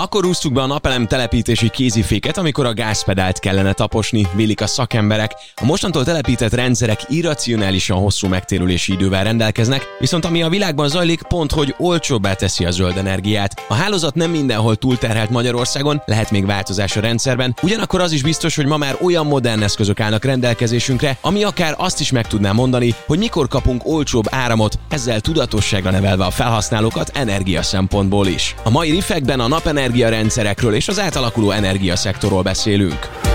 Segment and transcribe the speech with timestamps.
[0.00, 5.32] Akkor úsztuk be a napelem telepítési kéziféket, amikor a gázpedált kellene taposni, vélik a szakemberek.
[5.54, 11.52] A mostantól telepített rendszerek irracionálisan hosszú megtérülési idővel rendelkeznek, viszont ami a világban zajlik, pont
[11.52, 13.64] hogy olcsóbbá teszi a zöld energiát.
[13.68, 18.56] A hálózat nem mindenhol túlterhelt Magyarországon, lehet még változás a rendszerben, ugyanakkor az is biztos,
[18.56, 22.94] hogy ma már olyan modern eszközök állnak rendelkezésünkre, ami akár azt is meg tudná mondani,
[23.06, 28.54] hogy mikor kapunk olcsóbb áramot, ezzel tudatosságra nevelve a felhasználókat energia szempontból is.
[28.64, 33.29] A mai rifekben a napenergia energiarendszerekről és az átalakuló energiaszektorról beszélünk.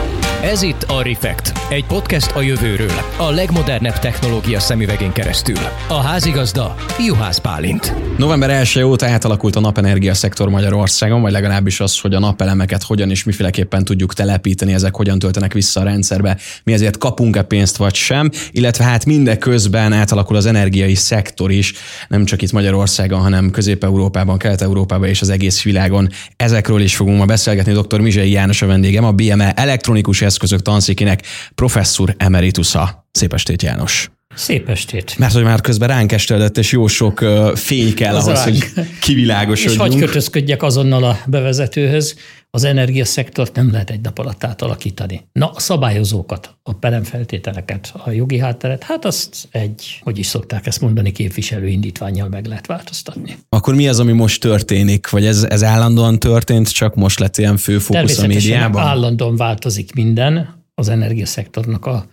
[0.52, 5.58] Ez itt a Refekt, egy podcast a jövőről, a legmodernebb technológia szemüvegén keresztül.
[5.88, 7.94] A házigazda Juhász Pálint.
[8.18, 13.10] November 1 óta átalakult a napenergia szektor Magyarországon, vagy legalábbis az, hogy a napelemeket hogyan
[13.10, 17.96] és miféleképpen tudjuk telepíteni, ezek hogyan töltenek vissza a rendszerbe, mi ezért kapunk-e pénzt vagy
[17.96, 21.74] sem, illetve hát mindeközben átalakul az energiai szektor is,
[22.08, 26.10] nem csak itt Magyarországon, hanem Közép-Európában, Kelet-Európában és az egész világon.
[26.36, 27.74] Ezekről is fogunk ma beszélgetni.
[27.74, 28.00] Dr.
[28.00, 33.08] Mizsei János a vendégem, a BME elektronikus eszközök tanszékének professzor emeritusa.
[33.12, 34.15] Szép estét, János!
[34.36, 35.18] Szép estét!
[35.18, 38.58] Mert hogy már közben ránk esteledett, és jó sok uh, fény kell ahhoz, hogy
[39.02, 39.72] kivilágosodjunk.
[39.72, 42.16] És hagyj kötözködjek azonnal a bevezetőhöz.
[42.50, 45.28] Az energiaszektort nem lehet egy nap alatt átalakítani.
[45.32, 50.82] Na, a szabályozókat, a peremfeltételeket, a jogi hátteret, hát azt egy, hogy is szokták ezt
[50.82, 53.38] mondani, képviselő indítványjal meg lehet változtatni.
[53.50, 55.10] Akkor mi az, ami most történik?
[55.10, 58.82] Vagy ez, ez állandóan történt, csak most lett ilyen fő fókusz a médiában?
[58.82, 62.06] állandóan változik minden, az energiaszektornak a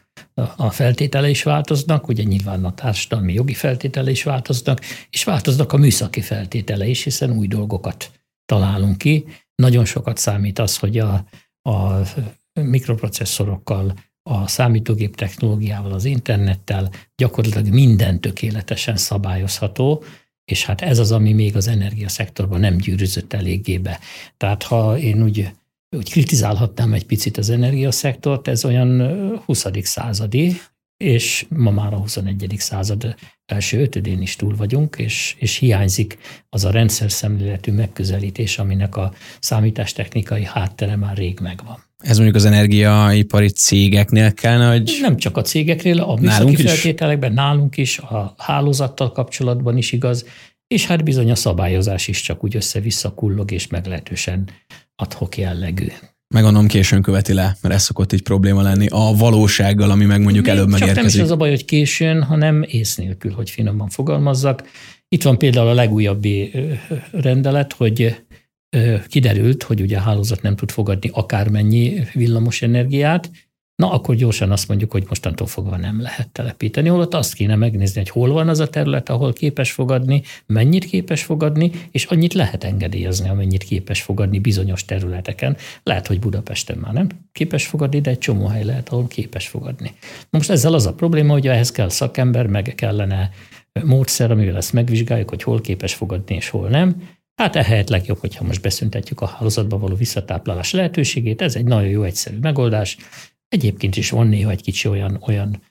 [0.56, 4.80] a feltétele is változnak, ugye nyilván a társadalmi jogi feltétele is változnak,
[5.10, 8.10] és változnak a műszaki feltétele is, hiszen új dolgokat
[8.44, 9.24] találunk ki.
[9.54, 11.24] Nagyon sokat számít az, hogy a,
[11.62, 12.02] a
[12.52, 20.04] mikroprocesszorokkal, a számítógép technológiával, az internettel gyakorlatilag minden tökéletesen szabályozható,
[20.44, 23.98] és hát ez az, ami még az energiaszektorban nem gyűrűzött eléggé be.
[24.36, 25.50] Tehát ha én úgy
[25.96, 29.00] úgy kritizálhatnám egy picit az energiaszektort, ez olyan
[29.44, 29.66] 20.
[29.82, 30.60] századi,
[30.96, 32.54] és ma már a 21.
[32.58, 33.14] század
[33.46, 36.18] első ötödén is túl vagyunk, és, és hiányzik
[36.48, 41.84] az a rendszer szemléletű megközelítés, aminek a számítástechnikai háttere már rég megvan.
[41.98, 44.98] Ez mondjuk az energiaipari cégeknél kellene, hogy...
[45.00, 50.26] Nem csak a cégeknél, a műszaki feltételekben, nálunk is, a hálózattal kapcsolatban is igaz,
[50.66, 54.48] és hát bizony a szabályozás is csak úgy össze-vissza kullog, és meglehetősen
[55.02, 55.86] adhok jellegű.
[56.34, 60.44] Megonom későn követi le, mert ez szokott így probléma lenni a valósággal, ami meg mondjuk
[60.44, 61.04] Még előbb csak megérkezik.
[61.04, 64.62] nem is az a baj, hogy későn, hanem ész nélkül, hogy finoman fogalmazzak.
[65.08, 66.50] Itt van például a legújabbi
[67.12, 68.24] rendelet, hogy
[69.08, 73.30] kiderült, hogy ugye a hálózat nem tud fogadni akármennyi villamos energiát,
[73.82, 76.88] na akkor gyorsan azt mondjuk, hogy mostantól fogva nem lehet telepíteni.
[76.88, 81.22] Holott azt kéne megnézni, hogy hol van az a terület, ahol képes fogadni, mennyit képes
[81.22, 85.56] fogadni, és annyit lehet engedélyezni, amennyit képes fogadni bizonyos területeken.
[85.82, 89.94] Lehet, hogy Budapesten már nem képes fogadni, de egy csomó hely lehet, ahol képes fogadni.
[90.30, 93.30] Most ezzel az a probléma, hogy ehhez kell szakember, meg kellene
[93.84, 97.02] módszer, amivel ezt megvizsgáljuk, hogy hol képes fogadni és hol nem.
[97.34, 101.42] Hát ehelyett legjobb, hogyha most beszüntetjük a hálózatba való visszatáplálás lehetőségét.
[101.42, 102.96] Ez egy nagyon jó egyszerű megoldás.
[103.52, 105.62] Egyébként is van néha egy kicsi olyan, olyan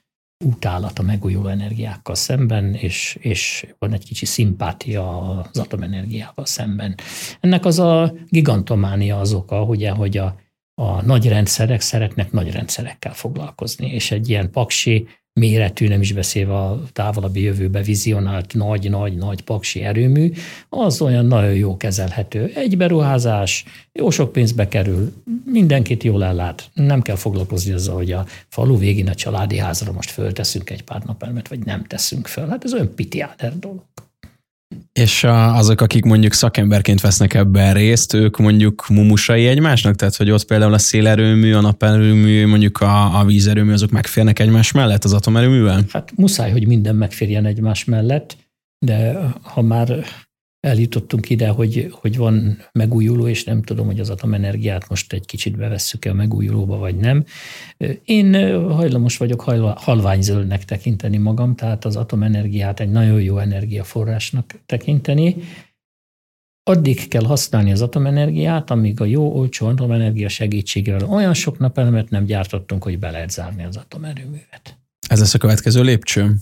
[0.44, 6.94] utálat a megújuló energiákkal szemben, és, és van egy kicsi szimpátia az atomenergiával szemben.
[7.40, 10.40] Ennek az a gigantománia az oka, ugye, hogy a,
[10.74, 16.54] a nagy rendszerek szeretnek nagy rendszerekkel foglalkozni, és egy ilyen paksi méretű, nem is beszélve
[16.54, 20.32] a távolabbi jövőbe vizionált nagy-nagy-nagy paksi erőmű,
[20.68, 22.52] az olyan nagyon jó kezelhető.
[22.54, 25.12] Egy beruházás, jó sok pénzbe kerül,
[25.44, 26.70] mindenkit jól ellát.
[26.74, 31.02] Nem kell foglalkozni azzal, hogy a falu végén a családi házra most fölteszünk egy pár
[31.02, 32.48] napelmet, vagy nem teszünk föl.
[32.48, 33.82] Hát ez olyan pitiáder dolog.
[34.92, 39.96] És azok, akik mondjuk szakemberként vesznek ebben részt, ők mondjuk mumusai egymásnak?
[39.96, 44.72] Tehát, hogy ott például a szélerőmű, a naperőmű, mondjuk a, a vízerőmű, azok megférnek egymás
[44.72, 45.84] mellett az atomerőművel?
[45.88, 48.36] Hát muszáj, hogy minden megférjen egymás mellett,
[48.78, 50.04] de ha már
[50.66, 55.56] eljutottunk ide, hogy, hogy van megújuló, és nem tudom, hogy az atomenergiát most egy kicsit
[55.56, 57.24] bevesszük-e a megújulóba, vagy nem.
[58.04, 58.34] Én
[58.70, 59.40] hajlamos vagyok
[59.76, 65.36] halványzöldnek tekinteni magam, tehát az atomenergiát egy nagyon jó energiaforrásnak tekinteni.
[66.62, 72.24] Addig kell használni az atomenergiát, amíg a jó, olcsó atomenergia segítségével olyan sok napelemet nem
[72.24, 74.78] gyártottunk, hogy be lehet zárni az atomerőművet.
[75.08, 76.36] Ez lesz a következő lépcső?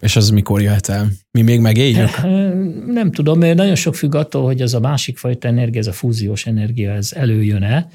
[0.00, 1.08] És az mikor jöhet el?
[1.30, 2.22] Mi még megéljük?
[3.00, 5.92] Nem tudom, mert nagyon sok függ attól, hogy az a másik fajta energia, ez a
[5.92, 7.88] fúziós energia, ez előjön-e.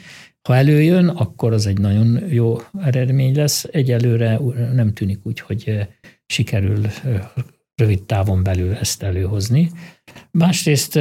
[0.47, 3.67] Ha előjön, akkor az egy nagyon jó eredmény lesz.
[3.71, 4.39] Egyelőre
[4.73, 5.87] nem tűnik úgy, hogy
[6.25, 6.87] sikerül
[7.75, 9.71] rövid távon belül ezt előhozni.
[10.31, 10.99] Másrészt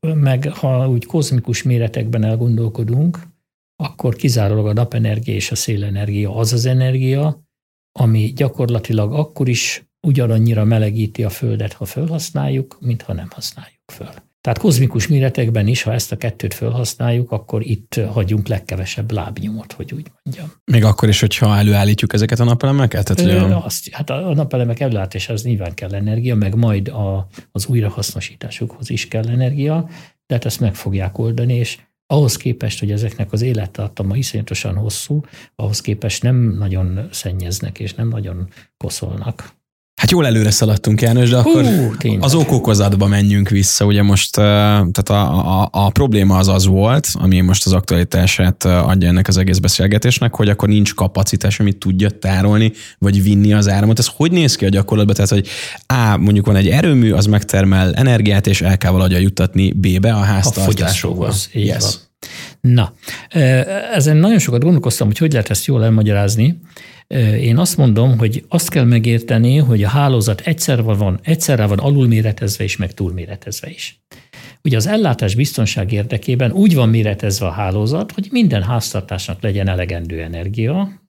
[0.00, 3.18] meg, ha úgy kozmikus méretekben elgondolkodunk,
[3.76, 7.42] akkor kizárólag a napenergia és a szélenergia az az energia,
[7.92, 14.10] ami gyakorlatilag akkor is ugyanannyira melegíti a Földet, ha felhasználjuk, mint ha nem használjuk föl.
[14.40, 19.92] Tehát kozmikus méretekben is, ha ezt a kettőt felhasználjuk, akkor itt hagyunk legkevesebb lábnyomot, hogy
[19.92, 20.52] úgy mondjam.
[20.64, 23.14] Még akkor is, hogyha előállítjuk ezeket a napelemeket?
[23.14, 28.90] Tehát, Ö, azt, hát a napelemek előállításához nyilván kell energia, meg majd a, az újrahasznosításukhoz
[28.90, 29.88] is kell energia,
[30.26, 35.20] de hát ezt meg fogják oldani, és ahhoz képest, hogy ezeknek az élettartama iszonyatosan hosszú,
[35.54, 39.56] ahhoz képest nem nagyon szennyeznek és nem nagyon koszolnak.
[39.98, 43.84] Hát jól előre szaladtunk, János, de akkor Hú, az okokozatba menjünk vissza.
[43.84, 49.08] Ugye most tehát a, a, a probléma az az volt, ami most az aktualitását adja
[49.08, 53.98] ennek az egész beszélgetésnek, hogy akkor nincs kapacitás, amit tudja tárolni, vagy vinni az áramot.
[53.98, 55.14] Ez hogy néz ki a gyakorlatban?
[55.14, 55.48] Tehát, hogy
[55.86, 61.48] A, mondjuk van egy erőmű, az megtermel energiát, és kell valahogy juttatni B-be a háztartásokhoz.
[61.52, 61.98] Yes.
[62.60, 62.92] Na,
[63.92, 66.58] ezen nagyon sokat gondolkoztam, hogy hogy lehet ezt jól elmagyarázni.
[67.40, 72.64] Én azt mondom, hogy azt kell megérteni, hogy a hálózat egyszerre van, egyszerre van alulméretezve
[72.64, 74.02] is, meg túlméretezve is.
[74.62, 80.22] Ugye az ellátás biztonság érdekében úgy van méretezve a hálózat, hogy minden háztartásnak legyen elegendő
[80.22, 81.02] energia,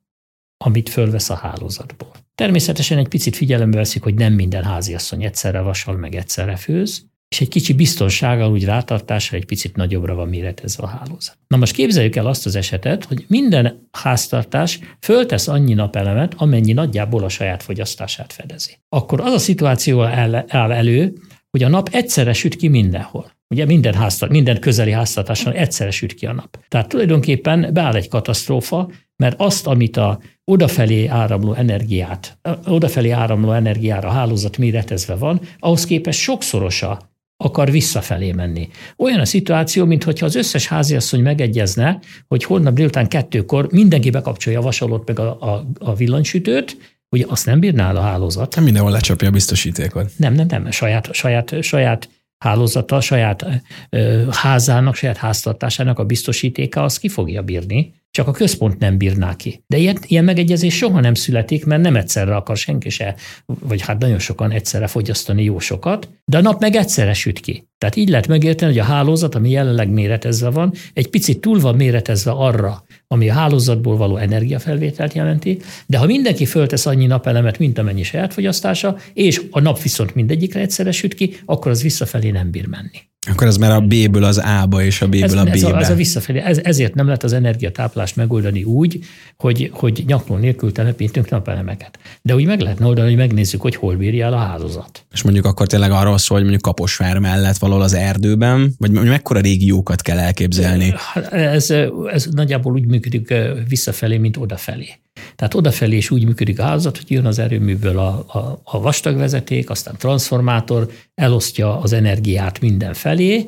[0.57, 2.12] amit fölvesz a hálózatból.
[2.36, 7.42] Természetesen egy picit figyelembe veszik, hogy nem minden háziasszony egyszerre vasal, meg egyszerre főz, és
[7.42, 11.38] egy kicsi biztonsággal úgy rátartásra egy picit nagyobbra van méretezve a hálózat.
[11.48, 17.24] Na most képzeljük el azt az esetet, hogy minden háztartás föltesz annyi napelemet, amennyi nagyjából
[17.24, 18.78] a saját fogyasztását fedezi.
[18.90, 21.14] Akkor az a szituáció áll elő,
[21.50, 23.32] hogy a nap egyszerre süt ki mindenhol.
[23.48, 26.60] Ugye minden, háztart, minden közeli háztartáson egyszerre süt ki a nap.
[26.68, 34.10] Tehát tulajdonképpen beáll egy katasztrófa, mert azt, amit a odafelé áramló energiát, odafelé áramló energiára
[34.10, 37.09] hálózat méretezve van, ahhoz képest sokszorosa
[37.44, 38.69] akar visszafelé menni.
[38.97, 44.62] Olyan a szituáció, mintha az összes háziasszony megegyezne, hogy holnap délután kettőkor mindenki bekapcsolja a
[44.62, 46.77] vasalót meg a, a, a villanysütőt,
[47.09, 48.56] ugye azt nem bírná a hálózat.
[48.56, 50.12] Nem mindenhol lecsapja a biztosítékot.
[50.18, 50.71] Nem, nem, nem.
[50.71, 53.45] Saját, saját, saját hálózata, saját
[53.89, 59.36] ö, házának, saját háztartásának a biztosítéka, az ki fogja bírni csak a központ nem bírná
[59.36, 59.64] ki.
[59.68, 63.16] De ilyen, ilyen megegyezés soha nem születik, mert nem egyszerre akar senki se,
[63.46, 67.69] vagy hát nagyon sokan egyszerre fogyasztani jó sokat, de a nap meg egyszerre süt ki.
[67.80, 71.76] Tehát így lehet megérteni, hogy a hálózat, ami jelenleg méretezve van, egy picit túl van
[71.76, 77.78] méretezve arra, ami a hálózatból való energiafelvételt jelenti, de ha mindenki föltesz annyi napelemet, mint
[77.78, 82.52] amennyi saját fogyasztása, és a nap viszont mindegyikre egyszerre süt ki, akkor az visszafelé nem
[82.52, 83.08] bír menni.
[83.28, 85.52] Akkor ez már a B-ből az A-ba és a B-ből ez, a B-be.
[85.52, 86.40] Ez a, ez a visszafelé.
[86.40, 89.00] Ez, ezért nem lehet az energiatáplást megoldani úgy,
[89.38, 92.00] hogy, hogy nyakló nélkül telepítünk napelemeket.
[92.22, 95.06] De úgy meg lehetne oldani, hogy megnézzük, hogy hol bírja el a hálózat.
[95.12, 99.39] És mondjuk akkor tényleg arról szól, hogy mondjuk Kaposvár mellett valahol az erdőben, vagy mekkora
[99.39, 100.94] régiókat kell elképzelni?
[100.95, 101.69] Hát ez,
[102.12, 103.33] ez nagyjából úgy működik
[103.68, 104.89] visszafelé, mint odafelé.
[105.36, 109.18] Tehát odafelé is úgy működik a házat, hogy jön az erőműből a, a, a vastag
[109.18, 113.48] vezeték, aztán transformátor, elosztja az energiát mindenfelé,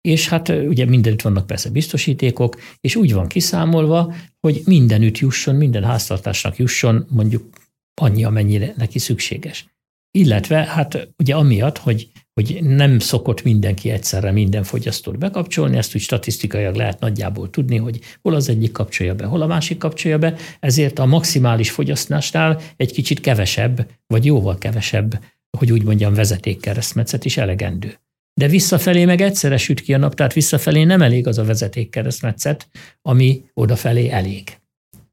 [0.00, 5.84] és hát ugye mindenütt vannak persze biztosítékok, és úgy van kiszámolva, hogy mindenütt jusson, minden
[5.84, 7.42] háztartásnak jusson mondjuk
[8.00, 9.66] annyi, amennyire neki szükséges.
[10.10, 12.10] Illetve hát ugye amiatt, hogy
[12.40, 18.00] hogy nem szokott mindenki egyszerre minden fogyasztót bekapcsolni, ezt úgy statisztikailag lehet nagyjából tudni, hogy
[18.22, 22.92] hol az egyik kapcsolja be, hol a másik kapcsolja be, ezért a maximális fogyasztásnál egy
[22.92, 25.24] kicsit kevesebb, vagy jóval kevesebb,
[25.58, 28.00] hogy úgy mondjam, vezetékkeresztmetszet is elegendő.
[28.40, 32.68] De visszafelé meg egyszerre süt ki a nap, tehát visszafelé nem elég az a vezetékkeresztmetszet,
[33.02, 34.59] ami odafelé elég.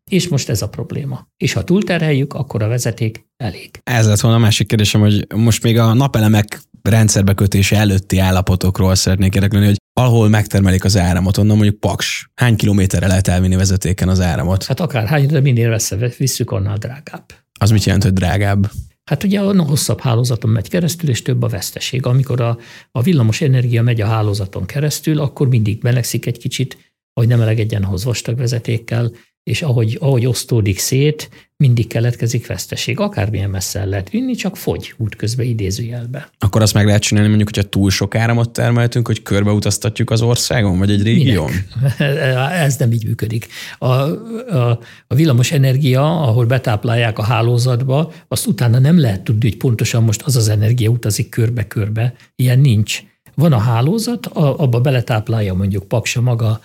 [0.09, 1.27] És most ez a probléma.
[1.37, 3.69] És ha túlterheljük, akkor a vezeték elég.
[3.83, 8.95] Ez lett volna a másik kérdésem, hogy most még a napelemek rendszerbe kötése előtti állapotokról
[8.95, 14.09] szeretnék érdeklődni, hogy ahol megtermelik az áramot, onnan mondjuk Paks, hány kilométerre lehet elvinni vezetéken
[14.09, 14.65] az áramot?
[14.65, 17.25] Hát akár hány, de minél messze visszük, annál drágább.
[17.59, 18.71] Az mit jelent, hogy drágább?
[19.03, 22.05] Hát ugye a hosszabb hálózaton megy keresztül, és több a veszteség.
[22.05, 22.57] Amikor a,
[22.91, 26.77] a villamos energia megy a hálózaton keresztül, akkor mindig melegszik egy kicsit,
[27.13, 29.11] hogy nem elegedjen ahhoz vastag vezetékkel,
[29.47, 32.99] és ahogy, ahogy osztódik szét, mindig keletkezik veszteség.
[32.99, 36.29] Akármilyen messze el lehet vinni, csak fogy útközben idézőjelbe.
[36.39, 40.77] Akkor azt meg lehet csinálni mondjuk, hogyha túl sok áramot termeltünk, hogy körbeutaztatjuk az országon,
[40.77, 41.51] vagy egy régión?
[42.65, 43.47] Ez nem így működik.
[43.77, 49.57] A, a, a villamos energia, ahol betáplálják a hálózatba, azt utána nem lehet tudni, hogy
[49.57, 52.13] pontosan most az az energia utazik körbe-körbe.
[52.35, 53.03] Ilyen nincs.
[53.35, 56.59] Van a hálózat, abba beletáplálja mondjuk Paksa maga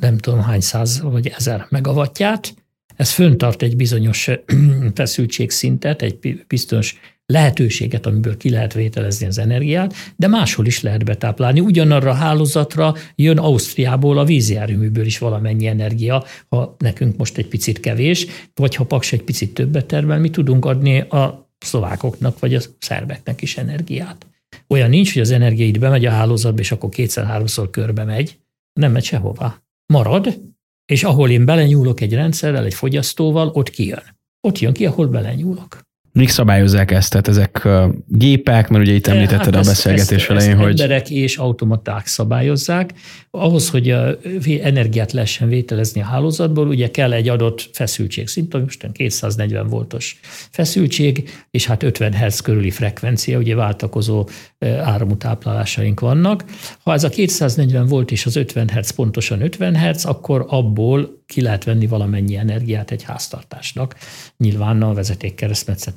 [0.00, 2.54] nem tudom hány száz vagy ezer megawattját,
[2.96, 4.28] ez föntart egy bizonyos
[4.94, 11.60] feszültségszintet, egy bizonyos lehetőséget, amiből ki lehet vételezni az energiát, de máshol is lehet betáplálni.
[11.60, 17.80] Ugyanarra a hálózatra jön Ausztriából a vízjárműből is valamennyi energia, ha nekünk most egy picit
[17.80, 22.60] kevés, vagy ha Paks egy picit többet termel, mi tudunk adni a szlovákoknak vagy a
[22.78, 24.26] szerbeknek is energiát.
[24.68, 28.38] Olyan nincs, hogy az energia itt bemegy a hálózatba, és akkor kétszer-háromszor körbe megy.
[28.80, 29.62] Nem megy sehová.
[29.92, 30.40] Marad,
[30.86, 34.02] és ahol én belenyúlok egy rendszerrel, egy fogyasztóval, ott kijön.
[34.40, 35.80] Ott jön ki, ahol belenyúlok.
[36.12, 37.10] Mik szabályozzák ezt?
[37.10, 37.68] Tehát ezek
[38.06, 40.80] gépek, mert ugye itt említetted hát a beszélgetés ezt, elején, ezt hogy...
[40.80, 42.92] emberek és automaták szabályozzák.
[43.30, 44.16] Ahhoz, hogy a
[44.62, 51.30] energiát lehessen vételezni a hálózatból, ugye kell egy adott feszültség szint, most 240 voltos feszültség,
[51.50, 54.28] és hát 50 Hz körüli frekvencia, ugye váltakozó
[54.60, 56.44] áramutáplálásaink vannak.
[56.82, 61.40] Ha ez a 240 volt és az 50 Hz pontosan 50 Hz, akkor abból ki
[61.40, 63.96] lehet venni valamennyi energiát egy háztartásnak,
[64.36, 65.34] nyilván a vezeték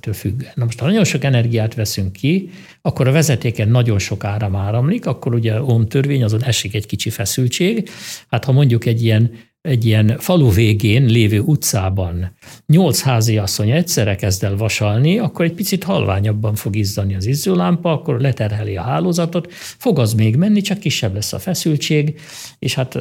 [0.04, 0.52] keresztmetszettől függően.
[0.56, 2.50] Na most, ha nagyon sok energiát veszünk ki,
[2.82, 7.10] akkor a vezetéken nagyon sok áram áramlik, akkor ugye Ohm törvény, azon esik egy kicsi
[7.10, 7.90] feszültség.
[8.28, 9.32] Hát ha mondjuk egy ilyen
[9.64, 15.54] egy ilyen falu végén lévő utcában nyolc házi asszony egyszerre kezd el vasalni, akkor egy
[15.54, 20.80] picit halványabban fog izzani az izzólámpa, akkor leterheli a hálózatot, fog az még menni, csak
[20.80, 22.20] kisebb lesz a feszültség,
[22.60, 22.96] és hát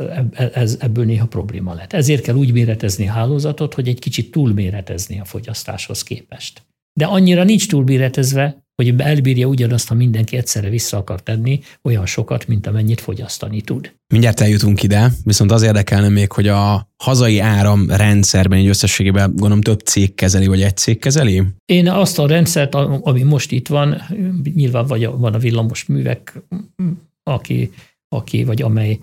[0.54, 1.92] ez, ebből néha probléma lett.
[1.92, 6.62] Ezért kell úgy méretezni a hálózatot, hogy egy kicsit túlméretezni a fogyasztáshoz képest.
[6.92, 12.46] De annyira nincs túlméretezve, hogy elbírja ugyanazt, ha mindenki egyszerre vissza akar tenni olyan sokat,
[12.46, 13.92] mint amennyit fogyasztani tud.
[14.06, 19.80] Mindjárt eljutunk ide, viszont az érdekelne még, hogy a hazai áramrendszerben egy összességében gondolom több
[19.80, 21.42] cég kezeli, vagy egy cég kezeli?
[21.64, 24.02] Én azt a rendszert, ami most itt van,
[24.54, 26.42] nyilván vagy van a villamos művek,
[27.22, 27.70] aki,
[28.08, 28.98] aki vagy amely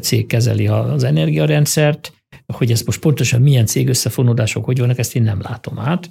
[0.00, 2.12] cég kezeli az energiarendszert,
[2.46, 6.08] hogy ez most pontosan milyen cég összefonódások hogy vannak, ezt én nem látom át.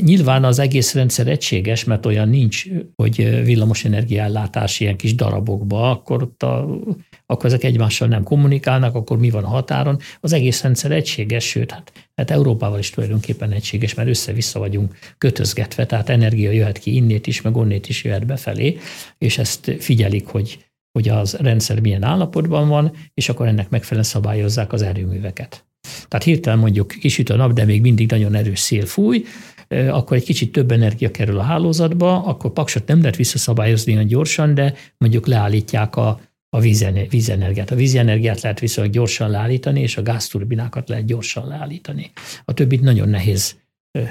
[0.00, 2.64] Nyilván az egész rendszer egységes, mert olyan nincs,
[2.96, 6.78] hogy villamos energiállátás ilyen kis darabokba, akkor, ott a,
[7.26, 9.98] akkor ezek egymással nem kommunikálnak, akkor mi van a határon.
[10.20, 15.86] Az egész rendszer egységes, sőt, hát, hát Európával is tulajdonképpen egységes, mert össze-vissza vagyunk kötözgetve,
[15.86, 18.78] tehát energia jöhet ki innét is, meg onnét is jöhet befelé,
[19.18, 24.72] és ezt figyelik, hogy hogy az rendszer milyen állapotban van, és akkor ennek megfelelően szabályozzák
[24.72, 25.64] az erőműveket.
[26.08, 29.24] Tehát hirtelen mondjuk kisüt a nap, de még mindig nagyon erős szél fúj,
[29.68, 34.54] akkor egy kicsit több energia kerül a hálózatba, akkor paksot nem lehet visszaszabályozni olyan gyorsan,
[34.54, 37.70] de mondjuk leállítják a, a vízenergiát.
[37.70, 42.10] A vízenergiát lehet viszonylag gyorsan leállítani, és a gázturbinákat lehet gyorsan leállítani.
[42.44, 43.59] A többit nagyon nehéz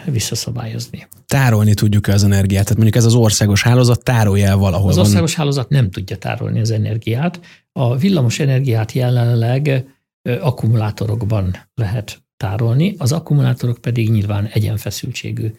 [0.05, 1.07] visszaszabályozni.
[1.25, 2.63] Tárolni tudjuk az energiát?
[2.63, 4.89] Tehát mondjuk ez az országos hálózat tárolja el valahol?
[4.89, 5.05] Az van?
[5.05, 7.39] országos hálózat nem tudja tárolni az energiát.
[7.71, 9.85] A villamos energiát jelenleg
[10.21, 15.51] akkumulátorokban lehet tárolni, az akkumulátorok pedig nyilván egyenfeszültségű,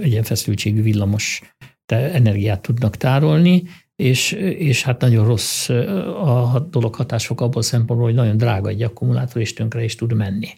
[0.00, 1.40] egyenfeszültségű villamos
[1.86, 3.62] energiát tudnak tárolni,
[3.96, 9.40] és, és hát nagyon rossz a dolog hatások abból szempontból, hogy nagyon drága egy akkumulátor,
[9.42, 10.48] és tönkre is tud menni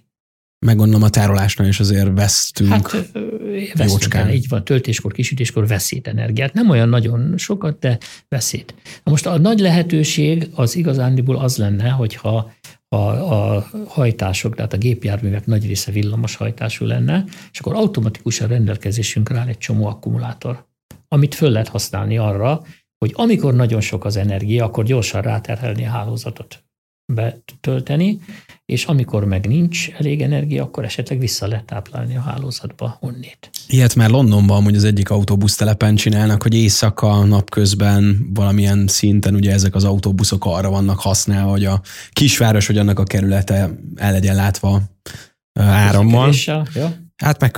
[0.58, 2.90] meg gondolom a tárolásnál is azért vesztünk.
[2.90, 3.12] Hát
[3.74, 6.52] vesztünk így van, töltéskor, kisütéskor veszít energiát.
[6.52, 7.98] Nem olyan nagyon sokat, de
[8.28, 8.74] veszít.
[9.02, 12.52] Na most a nagy lehetőség az igazándiból az lenne, hogyha
[12.88, 19.38] a, a hajtások, tehát a gépjárművek nagy része villamos hajtású lenne, és akkor automatikusan rendelkezésünkre
[19.38, 20.66] áll egy csomó akkumulátor,
[21.08, 22.62] amit föl lehet használni arra,
[22.98, 26.64] hogy amikor nagyon sok az energia, akkor gyorsan ráterhelni a hálózatot
[27.12, 28.20] betölteni,
[28.66, 33.50] és amikor meg nincs elég energia, akkor esetleg vissza lehet táplálni a hálózatba onnét.
[33.68, 39.74] Ilyet már Londonban, hogy az egyik autóbusztelepen csinálnak, hogy éjszaka, napközben valamilyen szinten ugye ezek
[39.74, 41.80] az autóbuszok arra vannak használva, hogy a
[42.10, 44.82] kisváros vagy annak a kerülete el legyen látva
[45.60, 46.32] árammal.
[46.74, 46.92] Ja.
[47.16, 47.56] Hát meg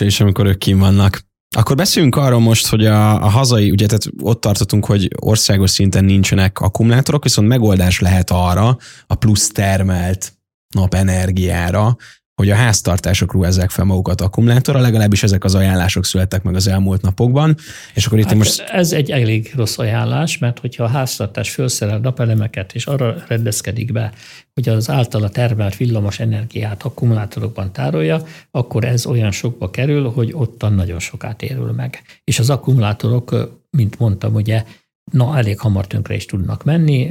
[0.00, 1.20] is, amikor ők kim vannak.
[1.56, 6.04] Akkor beszéljünk arról most, hogy a, a hazai, ugye tehát ott tartottunk, hogy országos szinten
[6.04, 10.32] nincsenek akkumulátorok, viszont megoldás lehet arra a plusz termelt
[10.74, 11.96] napenergiára,
[12.34, 17.02] hogy a háztartások ruházzák fel magukat akkumulátorra, legalábbis ezek az ajánlások születtek meg az elmúlt
[17.02, 17.56] napokban.
[17.94, 18.60] És akkor itt hát most...
[18.60, 24.12] Ez egy elég rossz ajánlás, mert hogyha a háztartás felszerel napelemeket, és arra rendezkedik be,
[24.54, 30.72] hogy az általa termelt villamos energiát akkumulátorokban tárolja, akkor ez olyan sokba kerül, hogy ottan
[30.72, 32.02] nagyon sokat érül meg.
[32.24, 34.64] És az akkumulátorok, mint mondtam, ugye,
[35.12, 37.10] na elég hamar tönkre is tudnak menni,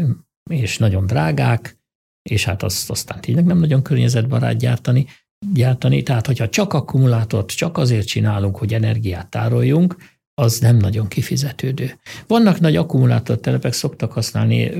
[0.50, 1.82] és nagyon drágák,
[2.30, 5.06] és hát azt aztán tényleg nem nagyon környezetbarát gyártani,
[5.54, 6.04] gyártani.
[6.04, 9.96] Tehát, hogyha csak akkumulátort csak azért csinálunk, hogy energiát tároljunk,
[10.36, 12.00] az nem nagyon kifizetődő.
[12.28, 14.72] Vannak nagy akkumulátortelepek, szoktak használni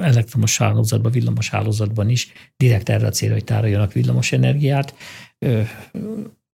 [0.00, 4.94] elektromos hálózatban, villamos hálózatban is, direkt erre a célra, hogy tároljanak villamos energiát.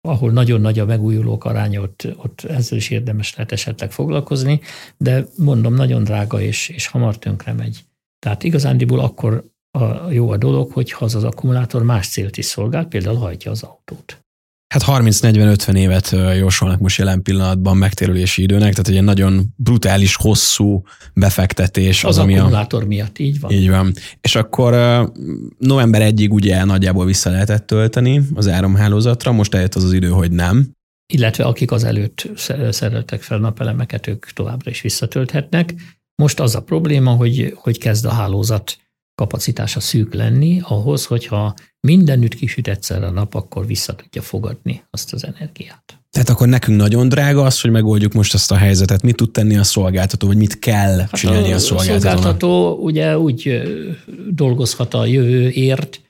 [0.01, 4.61] ahol nagyon nagy a megújulók aránya, ott, ott ezzel is érdemes lehet esetleg foglalkozni,
[4.97, 7.85] de mondom, nagyon drága és, és hamar tönkre megy.
[8.19, 12.85] Tehát igazándiból akkor a, jó a dolog, hogyha az az akkumulátor más célt is szolgál,
[12.85, 14.21] például hajtja az autót.
[14.75, 20.83] Hát 30-40-50 évet jósolnak most jelen pillanatban megtérülési időnek, tehát egy nagyon brutális, hosszú
[21.15, 22.05] befektetés.
[22.05, 22.87] Az, az ami akkumulátor a...
[22.87, 23.51] miatt, így van.
[23.51, 23.93] Így van.
[24.21, 24.73] És akkor
[25.59, 30.31] november 1-ig ugye nagyjából vissza lehetett tölteni az áramhálózatra, most eljött az az idő, hogy
[30.31, 30.71] nem.
[31.13, 32.31] Illetve akik az előtt
[32.71, 35.75] szereltek fel napelemeket, ők továbbra is visszatölthetnek.
[36.23, 38.79] Most az a probléma, hogy, hogy kezd a hálózat
[39.17, 45.13] kapacitása szűk lenni ahhoz, hogyha mindenütt kisüt egyszer a nap, akkor vissza tudja fogadni azt
[45.13, 46.01] az energiát.
[46.11, 49.03] Tehát akkor nekünk nagyon drága az, hogy megoldjuk most ezt a helyzetet.
[49.03, 52.07] Mit tud tenni a szolgáltató, vagy mit kell hát csinálni a, a szolgáltatónak?
[52.07, 53.63] A szolgáltató ugye úgy
[54.31, 56.01] dolgozhat a jövőért,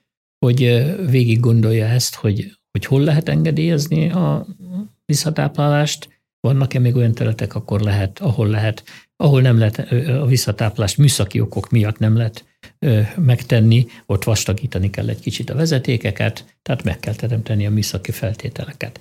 [0.46, 4.46] hogy végig gondolja ezt, hogy, hogy hol lehet engedélyezni a
[5.04, 6.08] visszatáplálást,
[6.40, 8.82] vannak-e még olyan területek, akkor lehet, ahol lehet,
[9.16, 12.44] ahol nem lehet a visszatáplást műszaki okok miatt nem lehet
[13.16, 19.00] megtenni, ott vastagítani kell egy kicsit a vezetékeket, tehát meg kell teremteni a műszaki feltételeket.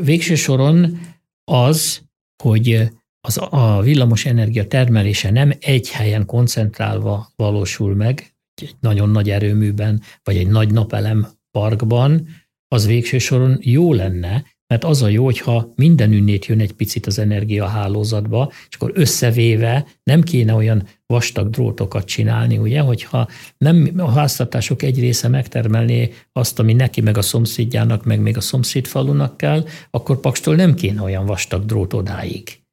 [0.00, 1.00] Végső soron
[1.44, 2.02] az,
[2.42, 2.90] hogy
[3.20, 10.02] az, a villamos energia termelése nem egy helyen koncentrálva valósul meg, egy nagyon nagy erőműben,
[10.22, 12.28] vagy egy nagy napelem parkban,
[12.68, 17.06] az végső soron jó lenne, mert az a jó, hogyha minden ünnét jön egy picit
[17.06, 24.10] az energiahálózatba, és akkor összevéve nem kéne olyan vastag drótokat csinálni, ugye, hogyha nem a
[24.10, 29.36] háztartások egy része megtermelné azt, ami neki, meg a szomszédjának, meg még a szomszéd falunak
[29.36, 32.64] kell, akkor pakstól nem kéne olyan vastag drót odáig.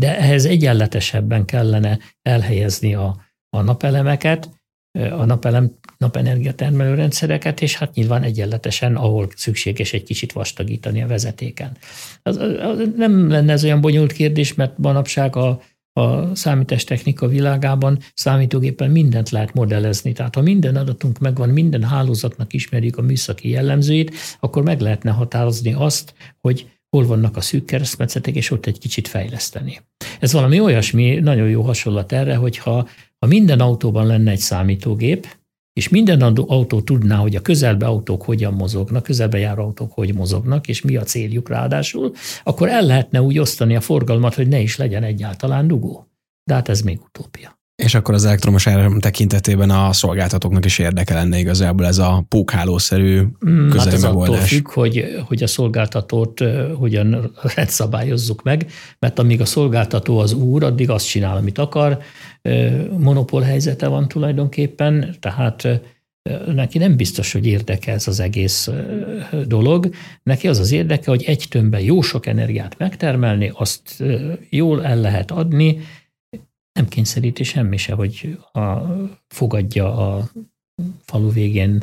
[0.00, 3.16] De ehhez egyenletesebben kellene elhelyezni a,
[3.48, 4.50] a napelemeket,
[4.92, 11.06] a napelem, napenergia termelő rendszereket, és hát nyilván egyenletesen, ahol szükséges egy kicsit vastagítani a
[11.06, 11.76] vezetéken.
[12.22, 15.60] Az, az, nem lenne ez olyan bonyolult kérdés, mert manapság a,
[15.92, 20.12] a számítástechnika világában számítógépen mindent lehet modellezni.
[20.12, 25.72] Tehát ha minden adatunk megvan, minden hálózatnak ismerjük a műszaki jellemzőit, akkor meg lehetne határozni
[25.72, 29.80] azt, hogy hol vannak a szűk keresztmetszetek, és ott egy kicsit fejleszteni.
[30.20, 32.88] Ez valami olyasmi, nagyon jó hasonlat erre, hogyha
[33.22, 35.26] ha minden autóban lenne egy számítógép,
[35.72, 40.68] és minden autó tudná, hogy a közelbe autók hogyan mozognak, közelbe járó autók hogy mozognak,
[40.68, 44.76] és mi a céljuk ráadásul, akkor el lehetne úgy osztani a forgalmat, hogy ne is
[44.76, 46.06] legyen egyáltalán dugó.
[46.44, 47.61] De hát ez még utópia.
[47.82, 53.20] És akkor az elektromos áram tekintetében a szolgáltatóknak is érdeke lenne igazából ez a pókhálószerű
[53.20, 56.40] mm, közeli hát ez attól függ, hogy, hogy a szolgáltatót
[56.78, 58.66] hogyan rendszabályozzuk meg,
[58.98, 61.98] mert amíg a szolgáltató az úr, addig azt csinál, amit akar,
[62.98, 65.80] monopól helyzete van tulajdonképpen, tehát
[66.54, 68.70] neki nem biztos, hogy érdeke ez az egész
[69.46, 69.90] dolog.
[70.22, 74.02] Neki az az érdeke, hogy egy tömbben jó sok energiát megtermelni, azt
[74.50, 75.78] jól el lehet adni,
[76.72, 78.76] nem kényszeríti semmi se, hogy a,
[79.28, 80.30] fogadja a
[81.04, 81.82] falu végén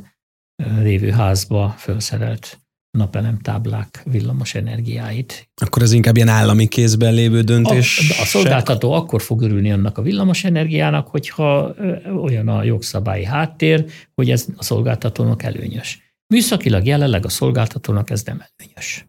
[0.79, 2.59] lévő házba felszerelt
[2.97, 5.49] napelem táblák villamos energiáit.
[5.61, 8.11] Akkor ez inkább ilyen állami kézben lévő döntés?
[8.17, 11.75] A, a szolgáltató akkor fog örülni annak a villamos energiának, hogyha
[12.21, 16.13] olyan a jogszabályi háttér, hogy ez a szolgáltatónak előnyös.
[16.33, 19.07] Műszakilag jelenleg a szolgáltatónak ez nem előnyös.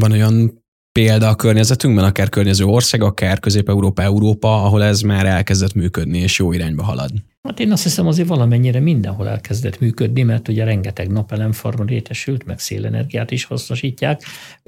[0.00, 0.64] Van olyan
[0.96, 6.38] példa a környezetünkben, akár környező ország, akár Közép-Európa, Európa, ahol ez már elkezdett működni és
[6.38, 7.10] jó irányba halad?
[7.42, 12.58] Hát én azt hiszem azért valamennyire mindenhol elkezdett működni, mert ugye rengeteg napelemfarm létesült, meg
[12.58, 14.22] szélenergiát is hasznosítják.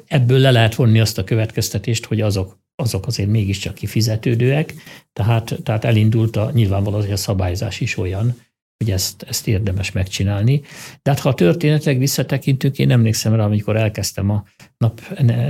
[0.06, 4.74] Ebből le lehet vonni azt a következtetést, hogy azok, azok azért mégiscsak kifizetődőek,
[5.12, 8.36] tehát, tehát elindult a, nyilvánvaló, hogy a szabályzás is olyan,
[8.78, 10.60] hogy ezt, ezt érdemes megcsinálni.
[11.02, 14.44] De hát ha a történetek visszatekintünk, én emlékszem rá, amikor elkezdtem a
[14.76, 15.00] nap,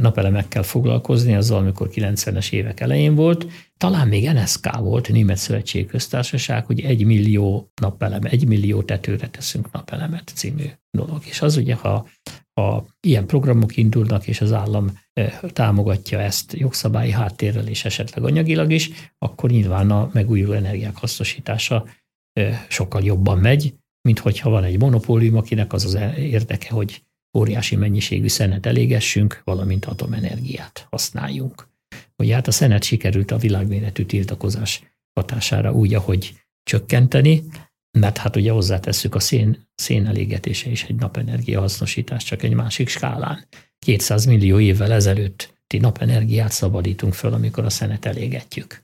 [0.00, 6.66] napelemekkel foglalkozni, azzal, amikor 90-es évek elején volt, talán még NSK volt, Német Szövetségi Köztársaság,
[6.66, 11.22] hogy egy millió napelem, egy millió tetőre teszünk napelemet című dolog.
[11.24, 12.08] És az ugye, ha,
[12.54, 14.98] ha ilyen programok indulnak, és az állam
[15.52, 21.84] támogatja ezt jogszabályi háttérrel és esetleg anyagilag is, akkor nyilván a megújuló energiák hasznosítása
[22.68, 23.74] sokkal jobban megy,
[24.08, 27.02] mint hogyha van egy monopólium, akinek az az érdeke, hogy
[27.38, 31.68] óriási mennyiségű szenet elégessünk, valamint atomenergiát használjunk.
[32.16, 37.44] Hogy hát a szenet sikerült a világméretű tiltakozás hatására úgy, ahogy csökkenteni,
[37.98, 42.88] mert hát ugye hozzátesszük a szén, szén elégetése is egy napenergia hasznosítás, csak egy másik
[42.88, 43.46] skálán.
[43.78, 48.82] 200 millió évvel ezelőtti napenergiát szabadítunk föl, amikor a szenet elégetjük.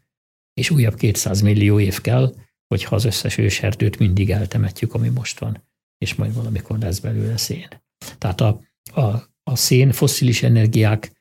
[0.54, 2.34] És újabb 200 millió év kell,
[2.66, 5.62] hogyha az összes őserdőt mindig eltemetjük, ami most van,
[5.98, 7.68] és majd valamikor lesz belőle szén.
[8.18, 8.60] Tehát a,
[8.92, 9.00] a,
[9.42, 11.12] a, szén, fosszilis energiák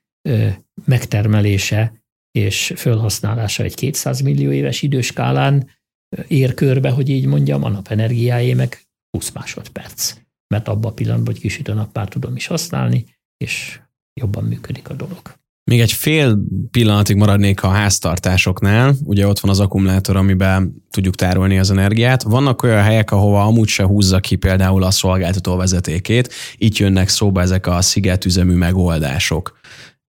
[0.86, 5.70] megtermelése és felhasználása egy 200 millió éves időskálán
[6.28, 8.82] ér körbe, hogy így mondjam, a nap energiájé meg
[9.18, 10.18] 20 másodperc.
[10.48, 13.06] Mert abban a pillanatban, hogy kisüt a nap, már tudom is használni,
[13.38, 13.82] és
[14.14, 15.43] jobban működik a dolog.
[15.65, 16.38] Még egy fél
[16.71, 18.95] pillanatig maradnék a háztartásoknál.
[19.04, 22.23] Ugye ott van az akkumulátor, amiben tudjuk tárolni az energiát.
[22.23, 26.34] Vannak olyan helyek, ahova amúgy se húzza ki például a szolgáltató vezetékét.
[26.58, 29.60] Itt jönnek szóba ezek a szigetüzemű megoldások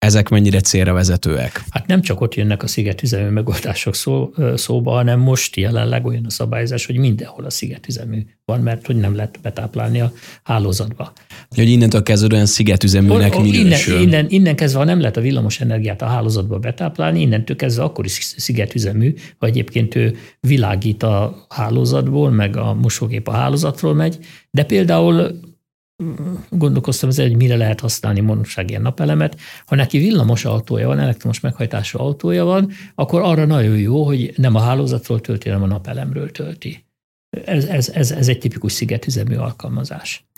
[0.01, 1.65] ezek mennyire célra vezetőek?
[1.71, 6.31] Hát nem csak ott jönnek a szigetüzemű megoldások szó, szóba, hanem most jelenleg olyan a
[6.31, 11.13] szabályzás, hogy mindenhol a szigetüzemű van, mert hogy nem lehet betáplálni a hálózatba.
[11.49, 13.95] Hogy innentől olyan szigetüzeműnek o, minősül.
[13.95, 17.83] Innen, innen, innen kezdve, ha nem lehet a villamos energiát a hálózatba betáplálni, innentől kezdve
[17.83, 24.19] akkor is szigetüzemű, ha egyébként ő világít a hálózatból, meg a mosógép a hálózatról megy,
[24.51, 25.41] de például
[26.51, 29.37] gondolkoztam ezzel, hogy mire lehet használni manapság ilyen napelemet.
[29.67, 34.55] Ha neki villamos autója van, elektromos meghajtású autója van, akkor arra nagyon jó, hogy nem
[34.55, 36.85] a hálózatról tölti, hanem a napelemről tölti.
[37.45, 40.29] Ez, ez, ez, ez egy tipikus szigetüzemű alkalmazás.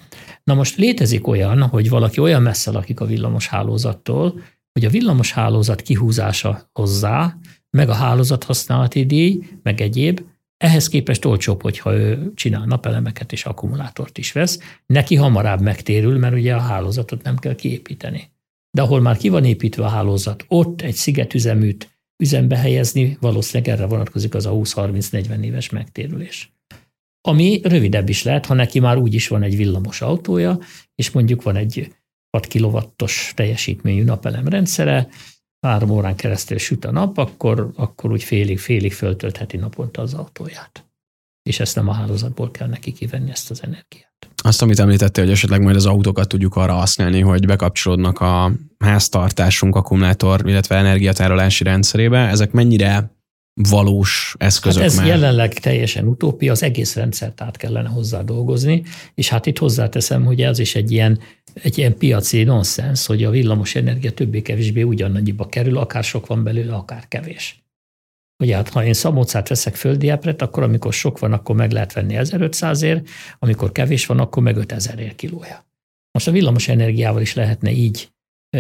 [0.44, 4.40] Na most létezik olyan, hogy valaki olyan messze lakik a villamos hálózattól,
[4.72, 7.36] hogy a villamos hálózat kihúzása hozzá,
[7.70, 10.20] meg a hálózat használati díj, meg egyéb,
[10.62, 16.34] ehhez képest olcsóbb, hogyha ő csinál napelemeket és akkumulátort is vesz, neki hamarabb megtérül, mert
[16.34, 18.30] ugye a hálózatot nem kell kiépíteni.
[18.70, 21.90] De ahol már ki van építve a hálózat, ott egy szigetüzeműt
[22.22, 26.52] üzembe helyezni, valószínűleg erre vonatkozik az a 20-30-40 éves megtérülés.
[27.28, 30.58] Ami rövidebb is lehet, ha neki már úgy is van egy villamos autója,
[30.94, 31.94] és mondjuk van egy
[32.30, 35.08] 6 kW-os teljesítményű napelemrendszere,
[35.66, 40.86] három órán keresztül süt a nap, akkor, akkor úgy félig-félig föltöltheti naponta az autóját.
[41.42, 44.10] És ezt nem a hálózatból kell neki kivenni ezt az energiát.
[44.44, 49.76] Azt, amit említettél, hogy esetleg majd az autókat tudjuk arra használni, hogy bekapcsolódnak a háztartásunk
[49.76, 53.16] akkumulátor, illetve energiatárolási rendszerébe, ezek mennyire
[53.54, 55.06] valós eszközök hát ez már.
[55.06, 58.82] jelenleg teljesen utópia, az egész rendszert át kellene hozzá dolgozni,
[59.14, 61.18] és hát itt hozzáteszem, hogy ez is egy ilyen,
[61.54, 66.74] egy ilyen piaci nonsens, hogy a villamos energia többé-kevésbé ugyanannyiba kerül, akár sok van belőle,
[66.74, 67.64] akár kevés.
[68.42, 72.16] Ugye hát, ha én szamócát veszek földiepret, akkor amikor sok van, akkor meg lehet venni
[72.16, 73.02] 1500 ér,
[73.38, 75.66] amikor kevés van, akkor meg 5000 ér kilója.
[76.12, 78.12] Most a villamos energiával is lehetne így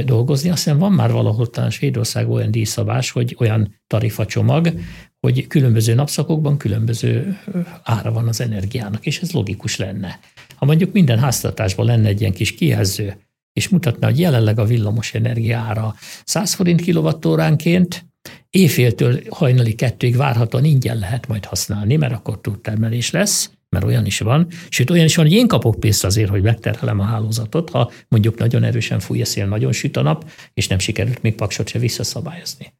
[0.04, 0.50] dolgozni.
[0.50, 4.72] Azt hiszem van már valahol talán Svédországban olyan díjszabás, hogy olyan tarifacsomag,
[5.20, 7.38] hogy különböző napszakokban különböző
[7.82, 10.18] ára van az energiának, és ez logikus lenne.
[10.56, 13.16] Ha mondjuk minden háztartásban lenne egy ilyen kis kijelző,
[13.52, 18.06] és mutatna, hogy jelenleg a villamos energiára 100 forint kilovattóránként,
[18.50, 24.18] éjféltől hajnali kettőig várhatóan ingyen lehet majd használni, mert akkor túltermelés lesz, mert olyan is
[24.18, 27.90] van, sőt olyan is van, hogy én kapok pénzt azért, hogy megterhelem a hálózatot, ha
[28.08, 31.68] mondjuk nagyon erősen fúj a szél, nagyon süt a nap, és nem sikerült még paksot
[31.68, 32.72] se visszaszabályozni.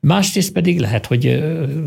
[0.00, 1.42] Másrészt pedig lehet, hogy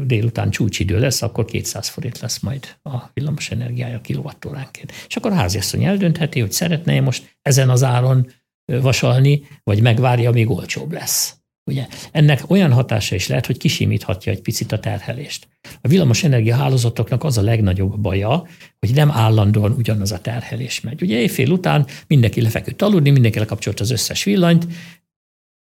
[0.06, 4.92] délután csúcsidő lesz, akkor 200 forint lesz majd a villamos energiája kilovattóránként.
[5.08, 8.32] És akkor a háziasszony eldöntheti, hogy szeretne most ezen az áron
[8.66, 11.43] vasalni, vagy megvárja, amíg olcsóbb lesz.
[11.66, 11.88] Ugye?
[12.12, 15.48] Ennek olyan hatása is lehet, hogy kisimíthatja egy picit a terhelést.
[15.82, 18.48] A villamos energiahálózatoknak az a legnagyobb baja,
[18.80, 21.02] hogy nem állandóan ugyanaz a terhelés megy.
[21.02, 24.68] Ugye éjfél után mindenki lefeküdt aludni, mindenki lekapcsolt az összes villanyt,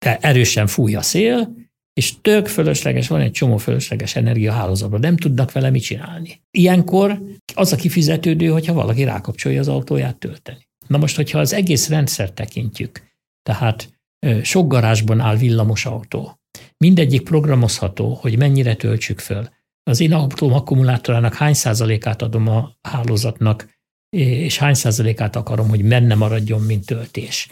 [0.06, 1.56] de erősen fúj a szél,
[1.94, 6.42] és tök fölösleges, van egy csomó fölösleges energiahálózatban, nem tudnak vele mit csinálni.
[6.52, 7.22] Ilyenkor
[7.56, 10.68] az a kifizetődő, hogyha valaki rákapcsolja az autóját tölteni.
[10.88, 13.02] Na most, hogyha az egész rendszer tekintjük,
[13.44, 13.97] tehát
[14.44, 16.40] sok garázsban áll villamos autó.
[16.78, 19.50] Mindegyik programozható, hogy mennyire töltsük föl.
[19.84, 23.76] Az én autóm akkumulátorának hány százalékát adom a hálózatnak,
[24.10, 27.50] és hány százalékát akarom, hogy menne maradjon, mint töltés.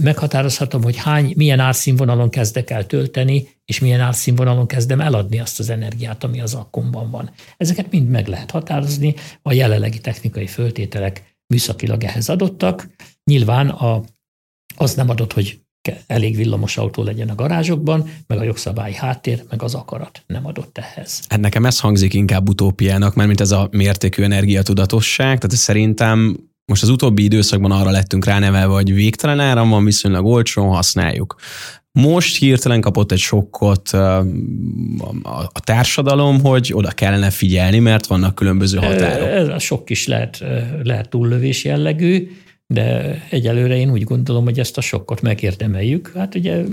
[0.00, 5.70] Meghatározhatom, hogy hány, milyen árszínvonalon kezdek el tölteni, és milyen árszínvonalon kezdem eladni azt az
[5.70, 7.30] energiát, ami az akkumban van.
[7.56, 12.88] Ezeket mind meg lehet határozni, a jelenlegi technikai föltételek műszakilag ehhez adottak.
[13.24, 14.02] Nyilván a,
[14.76, 15.60] az nem adott, hogy
[16.06, 20.78] elég villamos autó legyen a garázsokban, meg a jogszabályi háttér, meg az akarat nem adott
[20.78, 21.20] ehhez.
[21.28, 26.82] Hát nekem ez hangzik inkább utópiának, mert mint ez a mértékű energiatudatosság, tehát szerintem most
[26.82, 31.36] az utóbbi időszakban arra lettünk ránevelve, hogy végtelen áram van, viszonylag olcsón használjuk.
[31.92, 33.88] Most hirtelen kapott egy sokkot
[35.52, 39.28] a társadalom, hogy oda kellene figyelni, mert vannak különböző határok.
[39.28, 40.44] Ez a sok is lehet,
[40.82, 42.30] lehet túllövés jellegű,
[42.74, 46.12] de egyelőre én úgy gondolom, hogy ezt a sokkot megérdemeljük.
[46.14, 46.64] Hát ugye,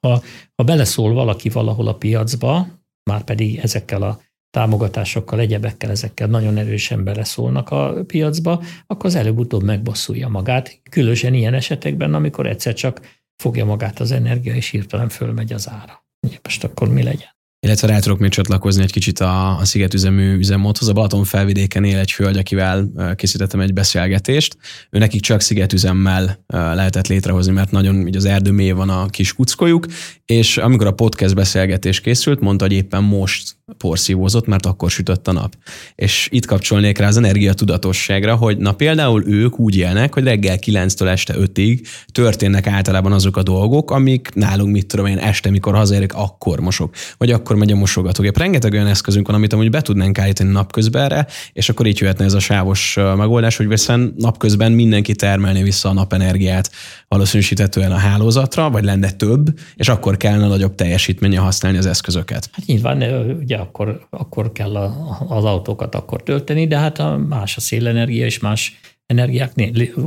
[0.00, 0.22] ha,
[0.54, 2.66] ha beleszól valaki valahol a piacba,
[3.10, 9.62] már pedig ezekkel a támogatásokkal, egyebekkel, ezekkel nagyon erősen beleszólnak a piacba, akkor az előbb-utóbb
[9.62, 10.80] megbosszulja magát.
[10.90, 13.00] Különösen ilyen esetekben, amikor egyszer csak
[13.42, 16.06] fogja magát az energia, és hirtelen fölmegy az ára.
[16.42, 17.37] Most akkor mi legyen?
[17.60, 20.88] Illetve rá tudok még csatlakozni egy kicsit a, a szigetüzemű üzemmódhoz.
[20.88, 24.56] A Balaton felvidéken él egy hölgy, akivel készítettem egy beszélgetést.
[24.90, 29.32] Ő nekik csak szigetüzemmel lehetett létrehozni, mert nagyon így az erdő mély van a kis
[29.32, 29.86] kuckójuk,
[30.24, 35.32] és amikor a podcast beszélgetés készült, mondta, hogy éppen most porszívózott, mert akkor sütött a
[35.32, 35.54] nap.
[35.94, 41.06] És itt kapcsolnék rá az energiatudatosságra, hogy na például ők úgy élnek, hogy reggel 9-től
[41.06, 41.80] este 5-ig
[42.12, 46.94] történnek általában azok a dolgok, amik nálunk, mit tudom én, este, mikor hazaérek, akkor mosok,
[47.18, 48.38] vagy akkor megy a mosogatógép.
[48.38, 52.32] Rengeteg olyan eszközünk van, amit amúgy be tudnánk állítani napközbenre, és akkor így jöhetne ez
[52.32, 56.70] a sávos megoldás, hogy viszont napközben mindenki termelni vissza a napenergiát
[57.08, 62.48] valószínűsítetően a hálózatra, vagy lenne több, és akkor kellene nagyobb teljesítménye használni az eszközöket.
[62.52, 63.02] Hát nyilván
[63.40, 68.24] ugye akkor, akkor kell a, az autókat akkor tölteni, de hát a más a szélenergia
[68.24, 69.52] és más energiák,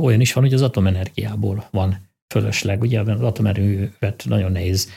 [0.00, 2.80] olyan is van, hogy az atomenergiából van fölösleg.
[2.80, 4.88] Ugye az atomerővet nagyon nehéz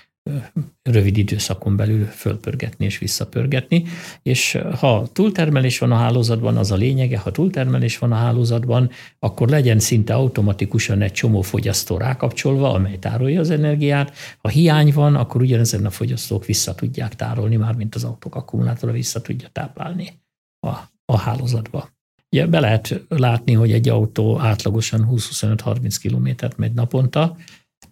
[0.84, 3.84] rövid időszakon belül fölpörgetni és visszapörgetni,
[4.22, 9.50] és ha túltermelés van a hálózatban, az a lényege, ha túltermelés van a hálózatban, akkor
[9.50, 14.14] legyen szinte automatikusan egy csomó fogyasztó rákapcsolva, amely tárolja az energiát.
[14.38, 19.22] Ha hiány van, akkor ugyanezen a fogyasztók vissza tudják tárolni, mármint az autók akkumulátora vissza
[19.22, 20.22] tudja táplálni
[20.60, 20.70] a,
[21.06, 21.90] a hálózatba.
[22.32, 27.38] Ugye be lehet látni, hogy egy autó átlagosan 20-25-30 kilométert megy naponta,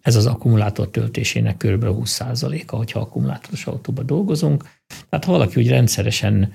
[0.00, 1.84] ez az akkumulátor töltésének kb.
[1.84, 4.64] 20%-a, hogyha akkumulátoros autóba dolgozunk.
[5.08, 6.52] Tehát ha valaki úgy rendszeresen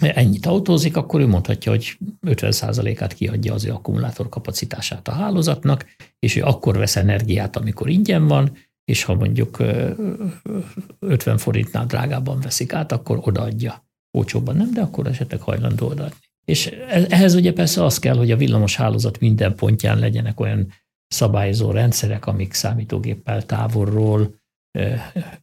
[0.00, 5.84] ennyit autózik, akkor ő mondhatja, hogy 50%-át kiadja az ő akkumulátor kapacitását a hálózatnak,
[6.18, 9.62] és ő akkor vesz energiát, amikor ingyen van, és ha mondjuk
[10.98, 13.84] 50 forintnál drágábban veszik át, akkor odaadja.
[14.10, 16.16] Olcsóbban nem, de akkor esetleg hajlandó odaadni.
[16.44, 20.72] És e-, ehhez ugye persze az kell, hogy a villamos hálózat minden pontján legyenek olyan
[21.08, 24.34] szabályozó rendszerek, amik számítógéppel távolról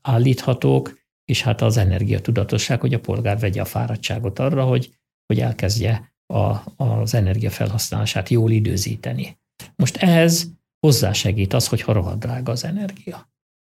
[0.02, 6.14] állíthatók, és hát az energiatudatosság, hogy a polgár vegye a fáradtságot arra, hogy, hogy elkezdje
[6.34, 9.40] a, az energiafelhasználását jól időzíteni.
[9.76, 13.32] Most ehhez hozzásegít az, hogy ha rohadt drága az energia.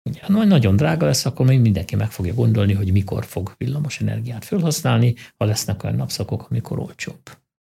[0.09, 4.01] Ugye, ha nagyon drága lesz, akkor még mindenki meg fogja gondolni, hogy mikor fog villamos
[4.01, 7.21] energiát felhasználni, ha lesznek olyan napszakok, amikor olcsóbb.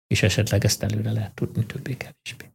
[0.08, 2.55] És esetleg ezt előre lehet tudni többé-kevésbé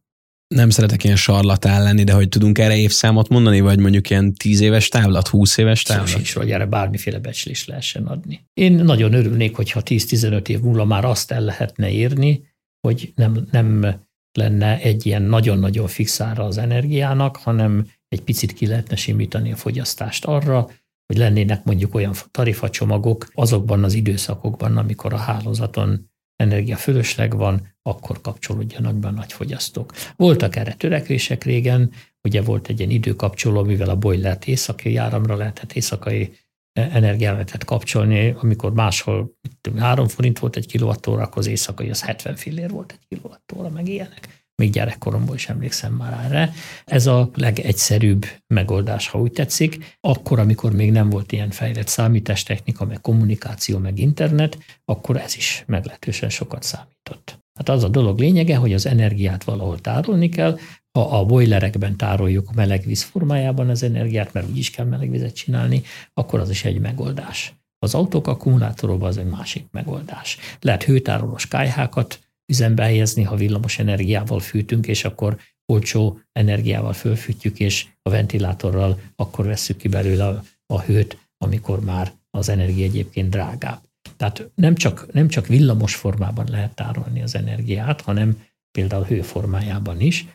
[0.51, 4.59] nem szeretek ilyen sarlatán lenni, de hogy tudunk erre évszámot mondani, vagy mondjuk ilyen 10
[4.59, 6.07] éves távlat, 20 éves távlat?
[6.07, 8.47] Szó sincs, hogy erre bármiféle becslést lehessen adni.
[8.53, 12.43] Én nagyon örülnék, hogyha 10-15 év múlva már azt el lehetne érni,
[12.87, 13.95] hogy nem, nem
[14.37, 20.25] lenne egy ilyen nagyon-nagyon fixára az energiának, hanem egy picit ki lehetne simítani a fogyasztást
[20.25, 20.69] arra,
[21.05, 26.10] hogy lennének mondjuk olyan tarifacsomagok azokban az időszakokban, amikor a hálózaton
[26.41, 29.93] energia fölösleg van, akkor kapcsolódjanak be a nagyfogyasztók.
[30.15, 31.91] Voltak erre törekvések régen,
[32.23, 36.33] ugye volt egy ilyen időkapcsoló, mivel a boilert északi áramra lehetett, éjszakai
[36.73, 39.31] energiát lehetett kapcsolni, amikor máshol
[39.77, 43.87] 3 forint volt egy kilovattóra, akkor az éjszakai az 70 fillér volt egy kilovattóra, meg
[43.87, 46.53] ilyenek még gyerekkoromból is emlékszem már erre.
[46.85, 49.97] Ez a legegyszerűbb megoldás, ha úgy tetszik.
[50.01, 55.63] Akkor, amikor még nem volt ilyen fejlett számítástechnika, meg kommunikáció, meg internet, akkor ez is
[55.67, 57.39] meglehetősen sokat számított.
[57.53, 60.57] Hát az a dolog lényege, hogy az energiát valahol tárolni kell,
[60.91, 65.81] ha a boilerekben tároljuk melegvíz formájában az energiát, mert úgyis kell melegvizet csinálni,
[66.13, 67.53] akkor az is egy megoldás.
[67.79, 70.37] Az autók akkumulátorokban az egy másik megoldás.
[70.59, 72.19] Lehet hőtárolós kájhákat
[72.51, 79.45] üzembe helyezni, ha villamos energiával fűtünk, és akkor olcsó energiával fölfűtjük, és a ventilátorral akkor
[79.45, 83.81] vesszük ki belőle a, a hőt, amikor már az energia egyébként drágább.
[84.17, 90.25] Tehát nem csak, nem csak villamos formában lehet tárolni az energiát, hanem például hőformájában is.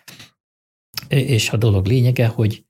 [1.08, 2.66] És a dolog lényege, hogy,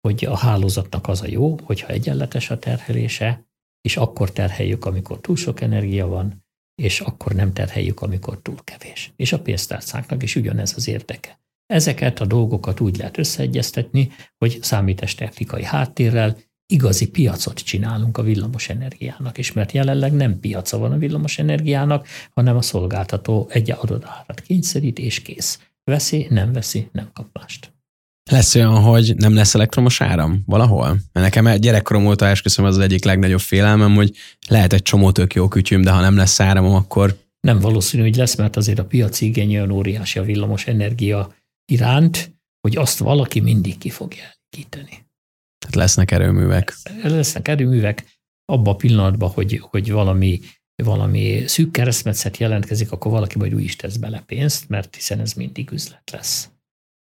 [0.00, 3.46] hogy a hálózatnak az a jó, hogyha egyenletes a terhelése,
[3.80, 6.46] és akkor terheljük, amikor túl sok energia van,
[6.78, 9.12] és akkor nem terheljük, amikor túl kevés.
[9.16, 11.40] És a pénztárcánknak is ugyanez az érdeke.
[11.66, 16.36] Ezeket a dolgokat úgy lehet összeegyeztetni, hogy számítástechnikai háttérrel
[16.72, 22.06] igazi piacot csinálunk a villamos energiának, és mert jelenleg nem piaca van a villamos energiának,
[22.34, 25.70] hanem a szolgáltató egy adott árat kényszerít, és kész.
[25.84, 27.77] Veszi, nem veszi, nem kap mást.
[28.28, 30.86] Lesz olyan, hogy nem lesz elektromos áram valahol?
[30.86, 34.16] Mert nekem gyerekkorom óta esküszöm az az egyik legnagyobb félelmem, hogy
[34.48, 37.18] lehet egy csomó tök jó kütyüm, de ha nem lesz áramom, akkor...
[37.40, 41.34] Nem valószínű, hogy lesz, mert azért a piaci igény olyan óriási a villamos energia
[41.72, 45.06] iránt, hogy azt valaki mindig ki fogja elégíteni.
[45.58, 46.74] Tehát lesznek erőművek.
[47.02, 48.04] Lesznek erőművek
[48.44, 50.40] abban a pillanatban, hogy, hogy valami
[50.84, 55.32] valami szűk keresztmetszet jelentkezik, akkor valaki majd úgy is tesz bele pénzt, mert hiszen ez
[55.32, 56.48] mindig üzlet lesz.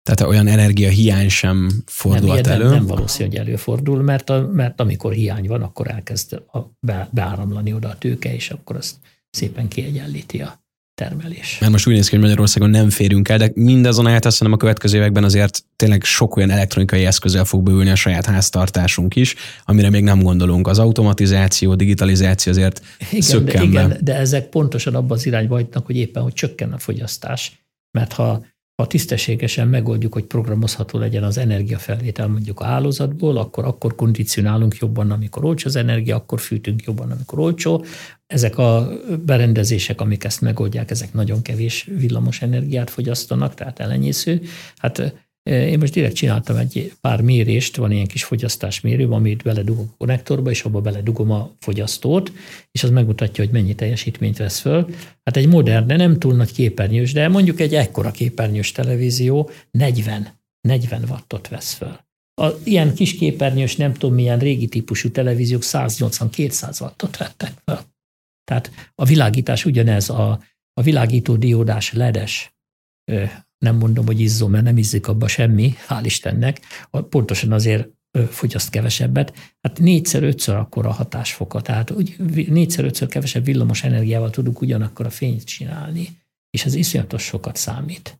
[0.07, 2.63] Tehát olyan energia hiány sem fordulhat nem, elő?
[2.63, 7.09] Nem, nem valószínű, hogy előfordul, mert, a, mert amikor hiány van, akkor elkezd a, be,
[7.11, 8.95] beáramlani oda a tőke, és akkor azt
[9.29, 11.57] szépen kiegyenlíti a termelés.
[11.59, 14.97] Mert most úgy néz ki, hogy Magyarországon nem férünk el, de mindazonáltal szerintem a következő
[14.97, 20.03] években azért tényleg sok olyan elektronikai eszközzel fog bővülni a saját háztartásunk is, amire még
[20.03, 20.67] nem gondolunk.
[20.67, 25.85] Az automatizáció, digitalizáció azért igen, szökken de, igen, de ezek pontosan abban az irányba hagynak,
[25.85, 27.65] hogy éppen, hogy csökken a fogyasztás.
[27.91, 28.45] Mert ha
[28.77, 35.11] ha tisztességesen megoldjuk, hogy programozható legyen az energiafelvétel mondjuk a hálózatból, akkor akkor kondicionálunk jobban,
[35.11, 37.85] amikor olcsó az energia, akkor fűtünk jobban, amikor olcsó.
[38.27, 38.89] Ezek a
[39.25, 44.41] berendezések, amik ezt megoldják, ezek nagyon kevés villamos energiát fogyasztanak, tehát elenyésző.
[44.75, 49.95] Hát én most direkt csináltam egy pár mérést, van ilyen kis fogyasztásmérő, amit beledugok a
[49.97, 52.31] konnektorba, és abba beledugom a fogyasztót,
[52.71, 54.89] és az megmutatja, hogy mennyi teljesítményt vesz föl.
[55.23, 60.27] Hát egy modern, de nem túl nagy képernyős, de mondjuk egy ekkora képernyős televízió 40,
[60.61, 62.05] 40 wattot vesz föl.
[62.41, 67.95] A ilyen kis képernyős, nem tudom milyen régi típusú televíziók 180-200 wattot vettek fel.
[68.43, 72.55] Tehát a világítás ugyanez, a, a világító diódás ledes
[73.57, 76.59] nem mondom, hogy izzó, mert nem izzik abba semmi, hál' Istennek,
[77.09, 77.87] pontosan azért
[78.29, 82.15] fogyaszt kevesebbet, hát négyszer-ötször akkor a hatásfoka, tehát úgy
[82.49, 86.07] négyszer-ötször kevesebb villamos energiával tudunk ugyanakkor a fényt csinálni,
[86.49, 88.19] és ez iszonyatos sokat számít.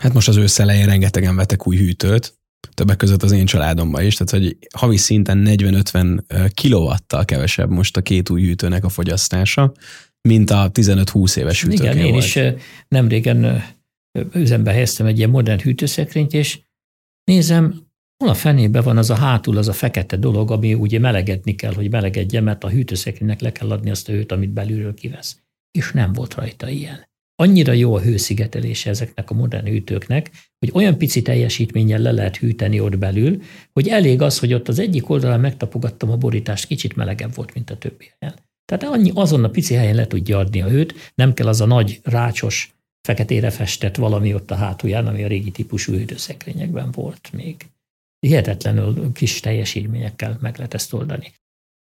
[0.00, 2.38] Hát most az ősz elején rengetegen vettek új hűtőt,
[2.74, 8.02] többek között az én családomban is, tehát hogy havi szinten 40-50 kilowattal kevesebb most a
[8.02, 9.72] két új hűtőnek a fogyasztása,
[10.20, 12.24] mint a 15-20 éves hűtőknél Igen, én volt.
[12.24, 12.38] is
[12.88, 13.64] nem régen
[14.32, 16.60] üzembe helyeztem egy ilyen modern hűtőszekrényt, és
[17.24, 17.86] nézem,
[18.24, 21.74] hol a fenébe van az a hátul, az a fekete dolog, ami ugye melegedni kell,
[21.74, 25.40] hogy melegedje, mert a hűtőszekrénynek le kell adni azt a hőt, amit belülről kivesz.
[25.70, 27.06] És nem volt rajta ilyen.
[27.34, 32.80] Annyira jó a hőszigetelése ezeknek a modern hűtőknek, hogy olyan pici teljesítménnyel le lehet hűteni
[32.80, 33.42] ott belül,
[33.72, 37.70] hogy elég az, hogy ott az egyik oldalán megtapogattam a borítást, kicsit melegebb volt, mint
[37.70, 38.38] a többi helyen.
[38.64, 41.66] Tehát annyi, azon a pici helyen le tudja adni a hőt, nem kell az a
[41.66, 42.77] nagy rácsos
[43.08, 47.56] feketére festett valami ott a hátulján, ami a régi típusú hűtőszekrényekben volt még.
[48.26, 51.32] Hihetetlenül kis teljesítményekkel meg lehet ezt oldani.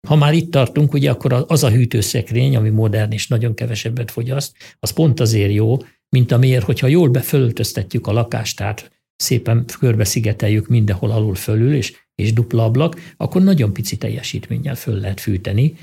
[0.07, 4.55] Ha már itt tartunk, ugye akkor az a hűtőszekrény, ami modern és nagyon kevesebbet fogyaszt,
[4.79, 5.77] az pont azért jó,
[6.09, 12.34] mint amiért, hogyha jól befölöltöztetjük a lakást, tehát szépen körbeszigeteljük mindenhol alul fölül, és, és
[12.34, 15.76] dupla ablak, akkor nagyon pici teljesítménnyel föl lehet fűteni,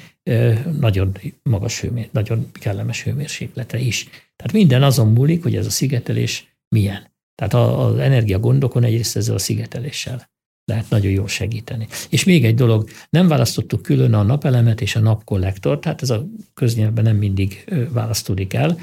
[0.81, 4.09] nagyon magas hőmér, nagyon kellemes hőmérsékletre is.
[4.37, 7.09] Tehát minden azon múlik, hogy ez a szigetelés milyen.
[7.35, 10.29] Tehát az energiagondokon egyrészt ezzel a szigeteléssel
[10.65, 11.87] lehet nagyon jól segíteni.
[12.09, 16.27] És még egy dolog, nem választottuk külön a napelemet és a napkollektort, tehát ez a
[16.55, 18.79] köznyelvben nem mindig választódik el.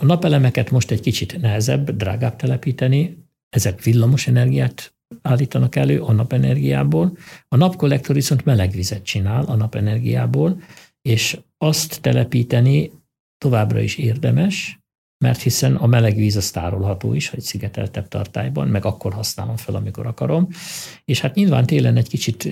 [0.00, 7.16] A napelemeket most egy kicsit nehezebb, drágább telepíteni, ezek villamos energiát állítanak elő a napenergiából.
[7.48, 10.62] A napkollektor viszont melegvizet csinál a napenergiából,
[11.02, 12.90] és azt telepíteni
[13.38, 14.78] továbbra is érdemes,
[15.24, 19.74] mert hiszen a meleg víz az tárolható is, hogy szigeteltebb tartályban, meg akkor használom fel,
[19.74, 20.48] amikor akarom.
[21.04, 22.48] És hát nyilván télen egy kicsit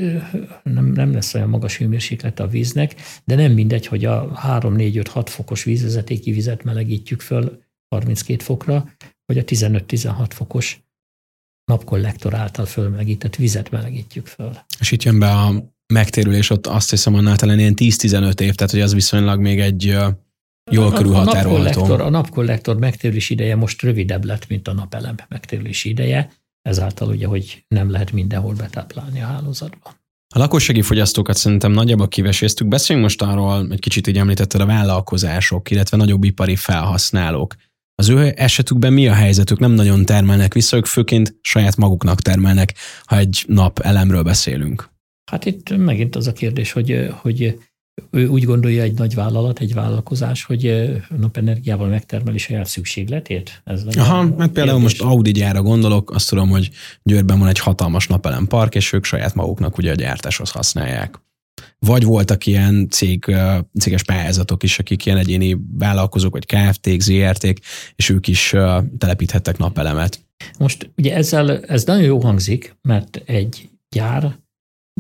[0.62, 5.64] nem, nem lesz olyan magas hőmérséklete a víznek, de nem mindegy, hogy a 3-4-5-6 fokos
[5.64, 8.88] vízvezetéki vizet melegítjük föl 32 fokra,
[9.26, 10.83] vagy a 15-16 fokos
[11.64, 14.58] napkollektor által fölmelegített vizet melegítjük föl.
[14.80, 18.72] És itt jön be a megtérülés, ott azt hiszem annál talán ilyen 10-15 év, tehát
[18.72, 19.96] hogy az viszonylag még egy
[20.70, 21.54] jól körülhatárolható.
[21.54, 27.08] A napkollektor, a napkollektor megtérülési ideje most rövidebb lett, mint a napelem megtérülési ideje, ezáltal
[27.08, 29.94] ugye, hogy nem lehet mindenhol betáplálni a hálózatba.
[30.34, 32.68] A lakossági fogyasztókat szerintem nagyjából kiveséztük.
[32.68, 37.54] Beszéljünk most arról, egy kicsit így említetted a vállalkozások, illetve nagyobb ipari felhasználók.
[37.94, 39.58] Az ő esetükben mi a helyzetük?
[39.58, 44.92] Nem nagyon termelnek vissza, ők főként saját maguknak termelnek, ha egy nap elemről beszélünk.
[45.30, 47.58] Hát itt megint az a kérdés, hogy, hogy
[48.10, 53.62] ő úgy gondolja egy nagy vállalat, egy vállalkozás, hogy napenergiával megtermeli saját szükségletét?
[53.64, 56.70] Ez Aha, mert hát például most Audi gyára gondolok, azt tudom, hogy
[57.02, 61.20] Győrben van egy hatalmas napelem park, és ők saját maguknak ugye a gyártáshoz használják.
[61.78, 63.36] Vagy voltak ilyen cég,
[63.78, 67.60] céges pályázatok is, akik ilyen egyéni vállalkozók, vagy KFT-k, ZRT-k,
[67.94, 68.54] és ők is
[68.98, 70.20] telepíthettek napelemet.
[70.58, 74.36] Most ugye ezzel, ez nagyon jó hangzik, mert egy gyár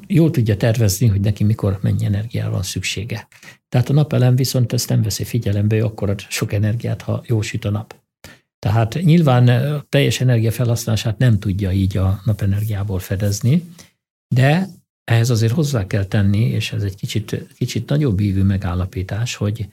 [0.06, 3.28] jól tudja tervezni, hogy neki mikor mennyi energiára van szüksége.
[3.68, 7.70] Tehát a napelem viszont ezt nem veszi figyelembe, hogy akkor sok energiát, ha jósít a
[7.70, 8.02] nap.
[8.58, 13.64] Tehát nyilván a teljes energiafelhasználását nem tudja így a napenergiából fedezni,
[14.34, 14.68] de
[15.04, 19.68] ehhez azért hozzá kell tenni, és ez egy kicsit, kicsit nagyobb ívű megállapítás, hogy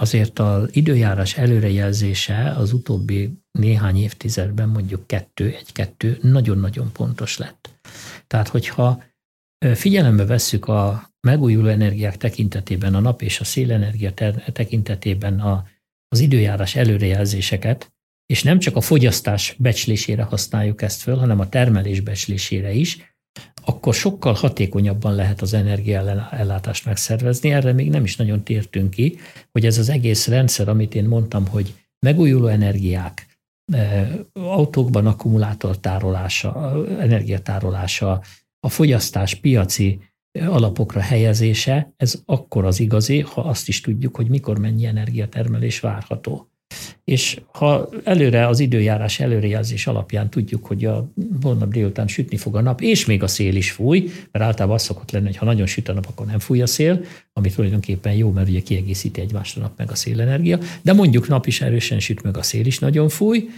[0.00, 7.70] azért az időjárás előrejelzése az utóbbi néhány évtizedben, mondjuk kettő, egy-kettő, nagyon-nagyon pontos lett.
[8.26, 9.02] Tehát, hogyha
[9.74, 14.12] figyelembe vesszük a megújuló energiák tekintetében, a nap és a szélenergia
[14.52, 15.66] tekintetében a,
[16.08, 17.92] az időjárás előrejelzéseket,
[18.26, 23.09] és nem csak a fogyasztás becslésére használjuk ezt föl, hanem a termelés becslésére is,
[23.64, 27.52] akkor sokkal hatékonyabban lehet az energiaellátást megszervezni.
[27.52, 29.16] Erre még nem is nagyon tértünk ki,
[29.52, 31.74] hogy ez az egész rendszer, amit én mondtam, hogy
[32.06, 33.38] megújuló energiák,
[33.72, 38.22] eh, autókban akkumulátor tárolása, energiatárolása,
[38.60, 40.00] a fogyasztás piaci
[40.38, 46.49] alapokra helyezése, ez akkor az igazi, ha azt is tudjuk, hogy mikor mennyi energiatermelés várható.
[47.04, 51.12] És ha előre az időjárás előrejelzés alapján tudjuk, hogy a
[51.42, 54.82] holnap délután sütni fog a nap, és még a szél is fúj, mert általában az
[54.82, 58.12] szokott lenni, hogy ha nagyon süt a nap, akkor nem fúj a szél, ami tulajdonképpen
[58.12, 62.00] jó, mert ugye kiegészíti egymást a nap meg a szélenergia, de mondjuk nap is erősen
[62.00, 63.48] süt, meg a szél is nagyon fúj,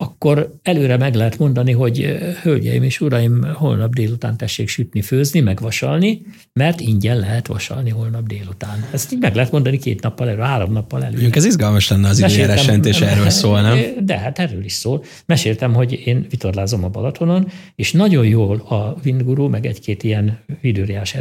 [0.00, 6.22] akkor előre meg lehet mondani, hogy hölgyeim és uraim, holnap délután tessék sütni, főzni, megvasalni,
[6.52, 8.84] mert ingyen lehet vasalni holnap délután.
[8.92, 11.12] Ezt így meg lehet mondani két nappal előre, három nappal előre.
[11.12, 13.78] Mondjuk ez izgalmas lenne az időjárás jelentés erről szól, nem?
[14.04, 15.04] De hát erről is szól.
[15.26, 21.16] Meséltem, hogy én vitorlázom a Balatonon, és nagyon jól a Windguru, meg egy-két ilyen időreás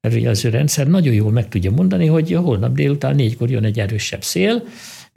[0.00, 4.62] előjelző rendszer nagyon jól meg tudja mondani, hogy holnap délután négykor jön egy erősebb szél,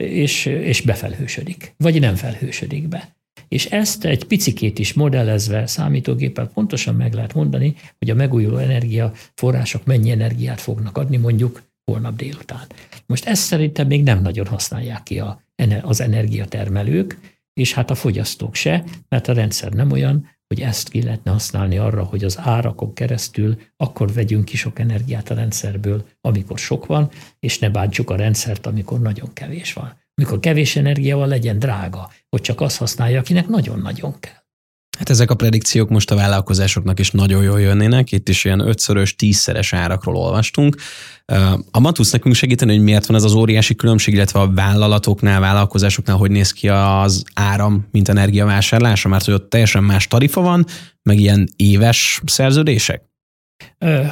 [0.02, 3.16] és, és befelhősödik, vagy nem felhősödik be.
[3.48, 9.84] És ezt egy picikét is modellezve számítógéppel pontosan meg lehet mondani, hogy a megújuló energiaforrások
[9.84, 12.66] mennyi energiát fognak adni mondjuk holnap délután.
[13.06, 15.42] Most ezt szerintem még nem nagyon használják ki a,
[15.82, 17.18] az energiatermelők,
[17.52, 21.78] és hát a fogyasztók se, mert a rendszer nem olyan, hogy ezt ki lehetne használni
[21.78, 27.10] arra, hogy az árakon keresztül akkor vegyünk ki sok energiát a rendszerből, amikor sok van,
[27.38, 30.00] és ne bántsuk a rendszert, amikor nagyon kevés van.
[30.14, 34.41] Amikor kevés energia van, legyen drága, hogy csak azt használja, akinek nagyon-nagyon kell.
[34.98, 39.16] Hát ezek a predikciók most a vállalkozásoknak is nagyon jól jönnének, itt is ilyen ötszörös,
[39.16, 40.76] tízszeres árakról olvastunk.
[41.70, 46.16] A Matusz nekünk segíteni, hogy miért van ez az óriási különbség, illetve a vállalatoknál, vállalkozásoknál
[46.16, 50.66] hogy néz ki az áram, mint energiavásárlása, mert hogy ott teljesen más tarifa van,
[51.02, 53.02] meg ilyen éves szerződések?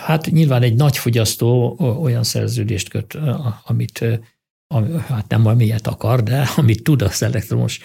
[0.04, 3.18] Hát nyilván egy nagy fogyasztó olyan szerződést köt,
[3.64, 4.20] amit
[5.08, 7.80] hát nem amilyet akar, de amit tud az elektromos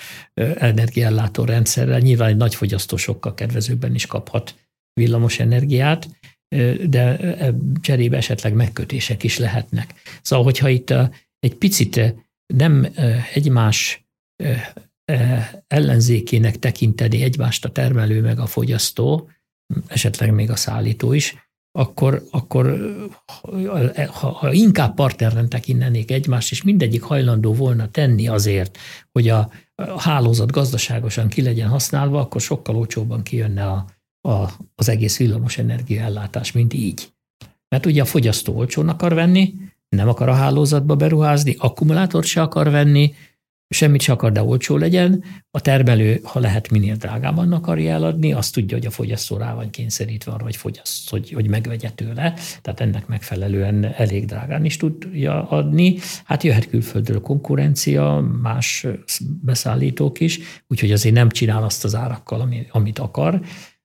[0.56, 4.56] energiállátó rendszerrel, nyilván egy nagy fogyasztó sokkal kedvezőbben is kaphat
[4.94, 6.10] villamos energiát,
[6.86, 7.36] de
[7.82, 9.94] cserébe esetleg megkötések is lehetnek.
[10.22, 10.94] Szóval, hogyha itt
[11.40, 12.16] egy picit
[12.54, 12.88] nem
[13.34, 14.08] egymás
[15.68, 19.30] ellenzékének tekinteni egymást a termelő meg a fogyasztó,
[19.88, 21.45] esetleg még a szállító is,
[21.78, 22.80] akkor, akkor
[24.11, 28.78] ha, ha inkább partneren tekintenék egymást, és mindegyik hajlandó volna tenni azért,
[29.11, 33.86] hogy a, a hálózat gazdaságosan ki legyen használva, akkor sokkal olcsóbban kijönne a,
[34.30, 37.13] a, az egész villamos energiaellátás, mint így.
[37.69, 39.53] Mert ugye a fogyasztó olcsón akar venni,
[39.89, 43.13] nem akar a hálózatba beruházni, akkumulátort se akar venni,
[43.68, 45.24] semmit se akar, de olcsó legyen.
[45.51, 49.70] A termelő, ha lehet, minél drágában akarja eladni, azt tudja, hogy a fogyasztó rá van
[49.70, 55.49] kényszerítve arra, hogy, fogyaszt, hogy, hogy megvegye tőle, tehát ennek megfelelően elég drágán is tudja
[55.49, 55.97] adni.
[56.24, 58.88] Hát jöhet külföldről konkurencia, más
[59.41, 63.41] beszállítók is, úgyhogy azért nem csinál azt az árakkal, amit akar,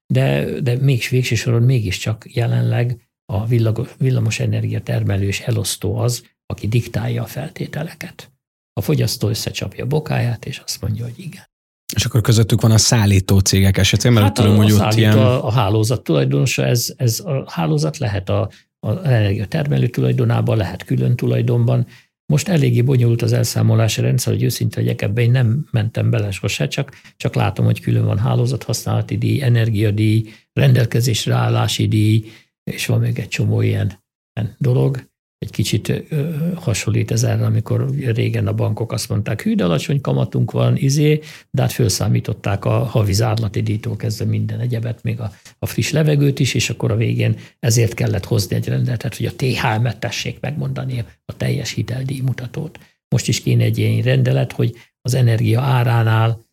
[0.07, 3.47] de, de mégis végső soron mégiscsak jelenleg a
[3.99, 8.31] villamos energia termelős elosztó az, aki diktálja a feltételeket.
[8.81, 11.49] A fogyasztó összecsapja a bokáját, és azt mondja, hogy igen.
[11.95, 14.95] És akkor közöttük van a szállító cégek esetén, mert hát tudom, a, hogy a ott
[14.95, 15.19] ilyen...
[15.19, 18.51] A, a hálózat tulajdonosa, ez, ez a hálózat lehet a,
[18.87, 21.87] a energiatermelő tulajdonában, lehet külön tulajdonban.
[22.27, 26.69] Most eléggé bonyolult az elszámolási rendszer, hogy őszinte legyek, ebbe én nem mentem bele sose,
[26.69, 32.25] csak, csak látom, hogy külön van hálózat használati díj, energiadíj, rendelkezésre állási díj,
[32.71, 34.05] és van még egy csomó ilyen
[34.59, 35.10] dolog
[35.41, 36.05] egy kicsit
[36.55, 41.21] hasonlít ez erre, amikor régen a bankok azt mondták, hű, de alacsony kamatunk van, izé,
[41.51, 46.39] de hát felszámították a havi zárlati díjtól kezdve minden egyebet, még a, a friss levegőt
[46.39, 51.05] is, és akkor a végén ezért kellett hozni egy rendeletet, hogy a THM-et tessék megmondani
[51.25, 52.79] a teljes hiteldíj mutatót.
[53.09, 56.47] Most is kéne egy ilyen rendelet, hogy az energia áránál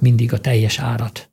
[0.00, 1.32] mindig a teljes árat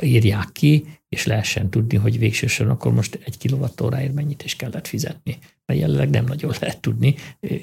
[0.00, 0.84] írják ki,
[1.14, 5.38] és lehessen tudni, hogy végsősorban akkor most egy kilovattóráért mennyit is kellett fizetni.
[5.66, 7.14] Mert jelenleg nem nagyon lehet tudni.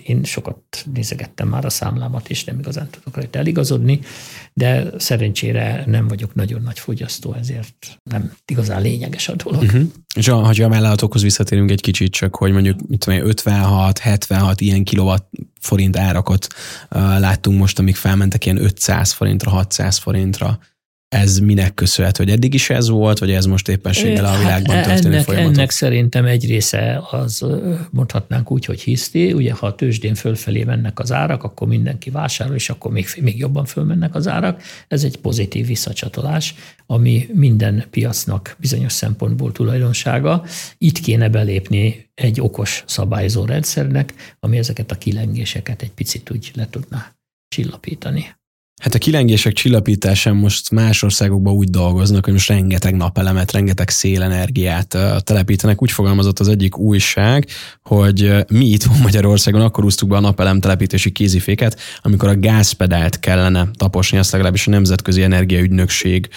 [0.04, 4.00] Én sokat nézegettem már a számlámat, és nem igazán tudok rajta eligazodni,
[4.54, 9.62] de szerencsére nem vagyok nagyon nagy fogyasztó, ezért nem igazán lényeges a dolog.
[9.62, 9.84] Uh-huh.
[10.16, 14.84] És ha a mellelatokhoz visszatérünk egy kicsit, csak hogy mondjuk mit tudom, 56, 76 ilyen
[14.84, 15.30] kilowatt
[15.60, 16.48] forint árakat
[16.92, 20.60] uh, láttunk most, amik felmentek ilyen 500 forintra, 600 forintra
[21.12, 24.76] ez minek köszönhető, hogy eddig is ez volt, vagy ez most éppenséggel a hát világban
[24.76, 25.56] hát történő ennek, folyamatok?
[25.56, 27.46] Ennek szerintem egy része az
[27.90, 32.56] mondhatnánk úgy, hogy hiszti, ugye ha a tőzsdén fölfelé mennek az árak, akkor mindenki vásárol,
[32.56, 34.62] és akkor még, még jobban fölmennek az árak.
[34.88, 36.56] Ez egy pozitív visszacsatolás,
[36.86, 40.44] ami minden piacnak bizonyos szempontból tulajdonsága.
[40.78, 46.68] Itt kéne belépni egy okos szabályozó rendszernek, ami ezeket a kilengéseket egy picit úgy le
[46.70, 47.16] tudná
[47.48, 48.40] csillapítani.
[48.82, 54.98] Hát a kilengések csillapításán most más országokban úgy dolgoznak, hogy most rengeteg napelemet, rengeteg szélenergiát
[55.20, 55.82] telepítenek.
[55.82, 57.48] Úgy fogalmazott az egyik újság,
[57.84, 63.70] hogy mi itt Magyarországon akkor úsztuk be a napelem telepítési kéziféket, amikor a gázpedált kellene
[63.74, 66.30] taposni, azt legalábbis a Nemzetközi Energiaügynökség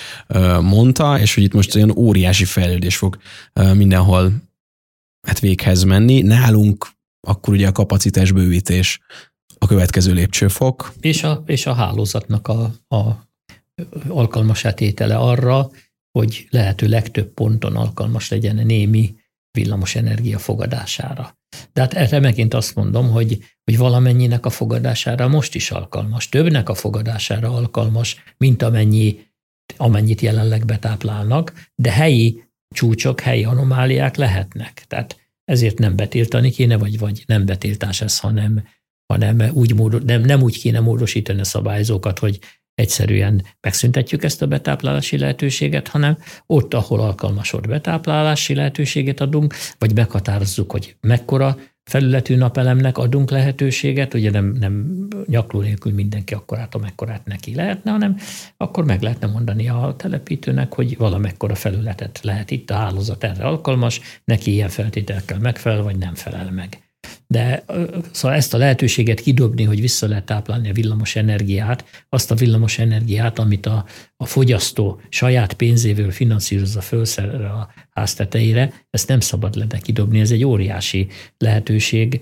[0.60, 3.18] mondta, és hogy itt most olyan óriási fejlődés fog
[3.74, 4.32] mindenhol
[5.26, 6.20] hát véghez menni.
[6.22, 6.86] Nálunk
[7.26, 9.00] akkor ugye a kapacitásbővítés
[9.58, 10.92] a következő lépcsőfok.
[11.00, 13.28] És a, és a hálózatnak a, a
[14.08, 15.70] alkalmas tétele arra,
[16.18, 19.14] hogy lehető legtöbb ponton alkalmas legyen némi
[19.58, 21.38] villamos energia fogadására.
[21.72, 26.68] De hát erre megint azt mondom, hogy, hogy valamennyinek a fogadására most is alkalmas, többnek
[26.68, 29.18] a fogadására alkalmas, mint amennyi,
[29.76, 32.44] amennyit jelenleg betáplálnak, de helyi
[32.74, 34.84] csúcsok, helyi anomáliák lehetnek.
[34.86, 38.68] Tehát ezért nem betiltani kéne, vagy, vagy nem betiltás ez, hanem
[39.06, 42.38] hanem úgy módos, nem, nem úgy kéne módosítani a szabályzókat, hogy
[42.74, 49.94] egyszerűen megszüntetjük ezt a betáplálási lehetőséget, hanem ott, ahol alkalmas ott betáplálási lehetőséget adunk, vagy
[49.94, 57.24] meghatározzuk, hogy mekkora felületű napelemnek adunk lehetőséget, ugye nem, nem nyakló nélkül mindenki akkorát, amekkorát
[57.24, 58.16] neki lehetne, hanem
[58.56, 64.00] akkor meg lehetne mondani a telepítőnek, hogy valamekkora felületet lehet itt a hálózat erre alkalmas,
[64.24, 66.83] neki ilyen feltételekkel megfelel, vagy nem felel meg.
[67.26, 67.64] De
[68.10, 72.78] szóval ezt a lehetőséget kidobni, hogy vissza lehet táplálni a villamos energiát, azt a villamos
[72.78, 73.84] energiát, amit a,
[74.16, 80.30] a fogyasztó saját pénzével finanszírozza fölszerre a ház tetejére, ezt nem szabad lenne kidobni, ez
[80.30, 81.06] egy óriási
[81.38, 82.20] lehetőség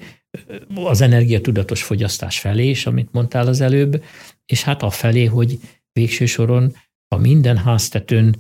[0.75, 4.05] az energiatudatos fogyasztás felé is, amit mondtál az előbb,
[4.47, 5.59] és hát a felé, hogy
[5.93, 6.75] végső soron,
[7.09, 8.37] ha minden háztetőn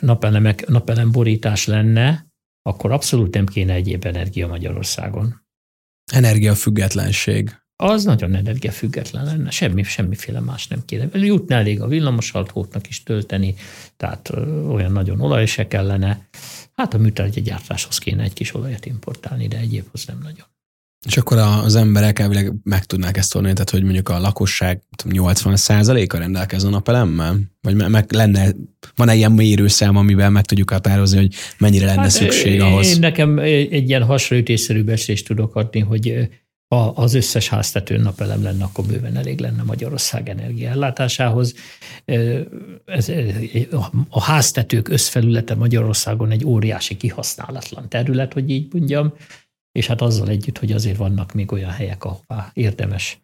[0.00, 2.26] napelemek, napelemborítás lenne,
[2.62, 5.43] akkor abszolút nem kéne egyéb energia Magyarországon.
[6.12, 7.50] Energiafüggetlenség.
[7.76, 11.08] Az nagyon energiafüggetlen lenne, semmi, semmiféle más nem kéne.
[11.12, 13.54] Jutna elég a villamosaltóknak is tölteni,
[13.96, 14.30] tehát
[14.68, 16.28] olyan nagyon olaj se kellene.
[16.72, 20.46] Hát a műtárgya gyártáshoz kéne egy kis olajat importálni, de egyébhoz nem nagyon.
[21.04, 26.16] És akkor az emberek elvileg meg tudnák ezt tolni, tehát hogy mondjuk a lakosság 80%-a
[26.16, 27.36] rendelkezzen a napelemmel?
[27.60, 28.52] Vagy meg lenne,
[28.94, 32.86] van-e ilyen mérőszám, amivel meg tudjuk határozni, hogy mennyire lenne hát, szükség ahhoz?
[32.86, 36.28] Én nekem egy ilyen hasraütésszerű beszélést tudok adni, hogy
[36.68, 41.54] ha az összes háztetőn napelem lenne, akkor bőven elég lenne Magyarország energiaellátásához.
[42.84, 43.12] Ez,
[44.08, 49.12] a háztetők összfelülete Magyarországon egy óriási kihasználatlan terület, hogy így mondjam,
[49.78, 53.22] és hát azzal együtt, hogy azért vannak még olyan helyek, ahová érdemes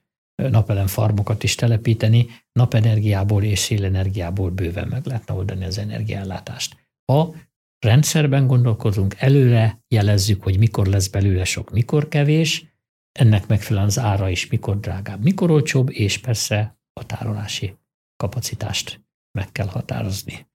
[0.48, 6.76] napelem farmokat is telepíteni, napenergiából és szélenergiából bőven meg lehetne oldani az energiállátást.
[7.12, 7.34] Ha
[7.78, 12.64] rendszerben gondolkozunk, előre jelezzük, hogy mikor lesz belőle sok, mikor kevés,
[13.18, 17.76] ennek megfelelően az ára is mikor drágább, mikor olcsóbb, és persze a tárolási
[18.16, 19.01] kapacitást
[19.38, 20.46] meg kell határozni,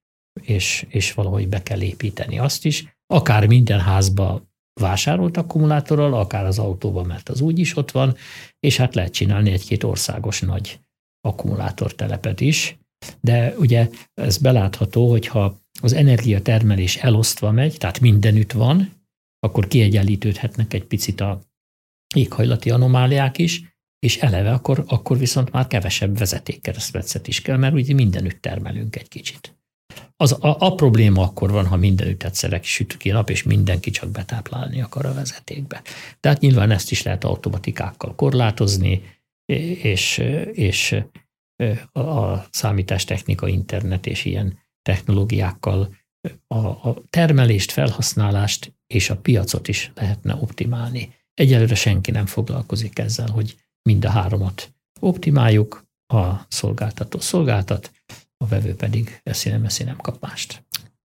[0.42, 2.98] és, és valahogy be kell építeni azt is.
[3.08, 8.16] Akár minden házba vásárolt akkumulátorral, akár az autóban, mert az úgy is ott van,
[8.60, 10.80] és hát lehet csinálni egy-két országos nagy
[11.22, 12.78] akkumulátortelepet is.
[13.22, 18.94] De ugye ez belátható, hogyha az energiatermelés elosztva megy, tehát mindenütt van,
[19.40, 21.42] akkor kiegyenlítődhetnek egy picit a
[22.16, 27.94] éghajlati anomáliák is, és eleve akkor, akkor viszont már kevesebb vezetékkeresztmetszet is kell, mert ugye
[27.94, 29.56] mindenütt termelünk egy kicsit.
[30.18, 34.10] Az a, a probléma akkor van, ha mindenütt egyszerre süt ki nap, és mindenki csak
[34.10, 35.82] betáplálni akar a vezetékbe.
[36.20, 39.02] Tehát nyilván ezt is lehet automatikákkal korlátozni,
[39.82, 40.18] és,
[40.52, 41.04] és
[41.92, 45.96] a számítástechnika, internet és ilyen technológiákkal
[46.48, 51.14] a, a termelést, felhasználást és a piacot is lehetne optimálni.
[51.34, 57.92] Egyelőre senki nem foglalkozik ezzel, hogy mind a háromat optimáljuk, a szolgáltató szolgáltat,
[58.46, 60.66] a vevő pedig eszi nem kap mást.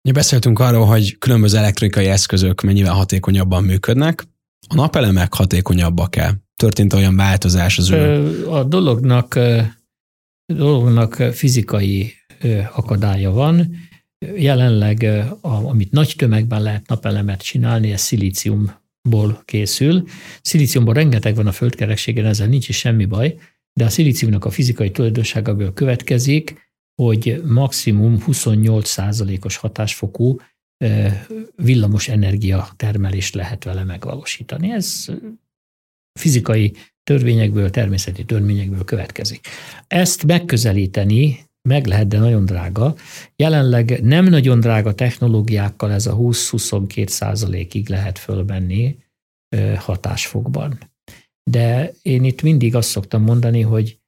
[0.07, 4.23] Ja, beszéltünk arról, hogy különböző elektronikai eszközök mennyivel hatékonyabban működnek.
[4.67, 6.41] A napelemek hatékonyabbak-e?
[6.55, 8.47] Történt olyan változás az ő?
[8.47, 9.39] A dolognak,
[10.53, 12.13] dolognak fizikai
[12.73, 13.75] akadálya van.
[14.35, 15.07] Jelenleg,
[15.41, 20.03] amit nagy tömegben lehet napelemet csinálni, ez szilíciumból készül.
[20.41, 23.37] Szilíciumból rengeteg van a földkerekségen, ezzel nincs is semmi baj,
[23.73, 26.70] de a szilíciumnak a fizikai tulajdonságából következik,
[27.03, 30.37] hogy maximum 28%-os hatásfokú
[31.55, 34.71] villamos energia termelést lehet vele megvalósítani.
[34.71, 35.05] Ez
[36.19, 36.73] fizikai
[37.03, 39.47] törvényekből, természeti törvényekből következik.
[39.87, 41.39] Ezt megközelíteni
[41.69, 42.95] meg lehet, de nagyon drága.
[43.35, 48.97] Jelenleg nem nagyon drága technológiákkal ez a 20-22 százalékig lehet fölmenni
[49.77, 50.79] hatásfokban.
[51.49, 53.99] De én itt mindig azt szoktam mondani, hogy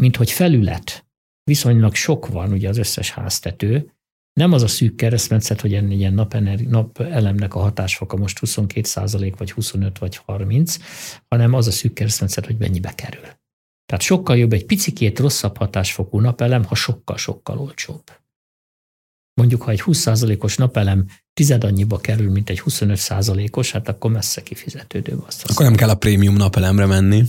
[0.00, 1.06] minthogy felület,
[1.48, 3.92] viszonylag sok van ugye az összes háztető,
[4.32, 6.28] nem az a szűk keresztmetszet, hogy egy ilyen
[6.68, 10.76] napelemnek a hatásfoka most 22 százalék, vagy 25, vagy 30,
[11.28, 13.26] hanem az a szűk keresztmetszet, hogy mennyibe kerül.
[13.86, 18.04] Tehát sokkal jobb egy picikét rosszabb hatásfokú napelem, ha sokkal-sokkal olcsóbb.
[19.34, 25.18] Mondjuk, ha egy 20%-os napelem tized annyiba kerül, mint egy 25%-os, hát akkor messze kifizetődő.
[25.26, 27.24] Azt akkor nem kell a prémium napelemre menni.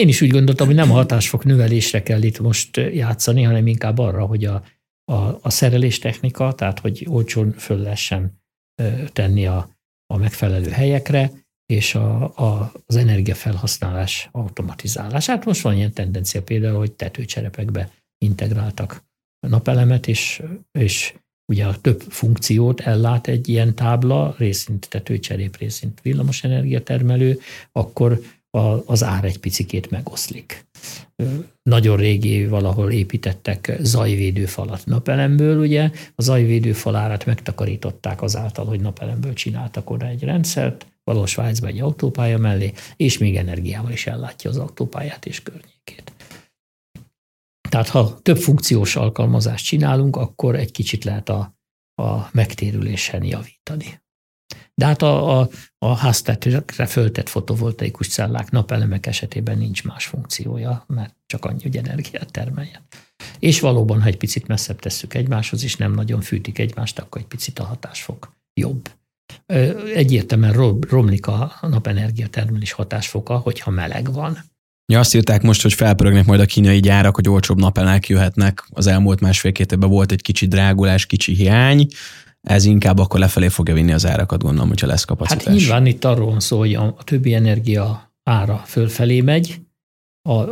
[0.00, 3.98] Én is úgy gondoltam, hogy nem a hatásfok növelésre kell itt most játszani, hanem inkább
[3.98, 4.64] arra, hogy a,
[5.04, 8.42] a, a szerelés technika, tehát hogy olcsón föl lehessen
[9.12, 9.76] tenni a,
[10.06, 11.30] a megfelelő helyekre,
[11.66, 15.44] és a, a, az energiafelhasználás automatizálását.
[15.44, 19.04] Most van ilyen tendencia például, hogy tetőcserepekbe integráltak
[19.48, 20.42] napelemet, és,
[20.78, 21.14] és
[21.52, 27.40] ugye a több funkciót ellát egy ilyen tábla, részint tetőcserép, részint villamos energiatermelő,
[27.72, 28.20] akkor
[28.50, 30.66] a, az ár egy picikét megoszlik.
[31.62, 39.90] Nagyon régi valahol építettek zajvédőfalat napelemből, ugye a zajvédőfal árát megtakarították azáltal, hogy napelemből csináltak
[39.90, 45.26] oda egy rendszert, valahol Svájcba egy autópálya mellé, és még energiával is ellátja az autópályát
[45.26, 46.12] és környékét.
[47.68, 51.54] Tehát ha több funkciós alkalmazást csinálunk, akkor egy kicsit lehet a,
[52.02, 54.00] a megtérülésen javítani.
[54.80, 61.14] De hát a, a, a háztetőkre föltett fotovoltaikus cellák napelemek esetében nincs más funkciója, mert
[61.26, 62.80] csak annyi, hogy energiát termeljen.
[63.38, 67.26] És valóban, ha egy picit messzebb tesszük egymáshoz, és nem nagyon fűtik egymást, akkor egy
[67.26, 68.90] picit a hatásfok jobb.
[69.94, 74.38] Egyértelműen romlik a napenergia termelés hatásfoka, hogyha meleg van.
[74.92, 78.64] Ja, azt írták most, hogy felpörögnek majd a kínai gyárak, hogy olcsóbb napelemek jöhetnek.
[78.70, 81.86] Az elmúlt másfél-két évben volt egy kicsi drágulás, kicsi hiány.
[82.40, 85.44] Ez inkább akkor lefelé fogja vinni az árakat, gondolom, hogyha lesz kapacitás.
[85.44, 89.60] Hát nyilván itt arról van szó, hogy a, többi energia ára fölfelé megy,
[90.28, 90.44] a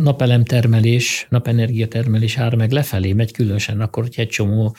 [0.00, 4.76] napelemtermelés, napenergia termelés ára meg lefelé megy, különösen akkor, hogy egy csomó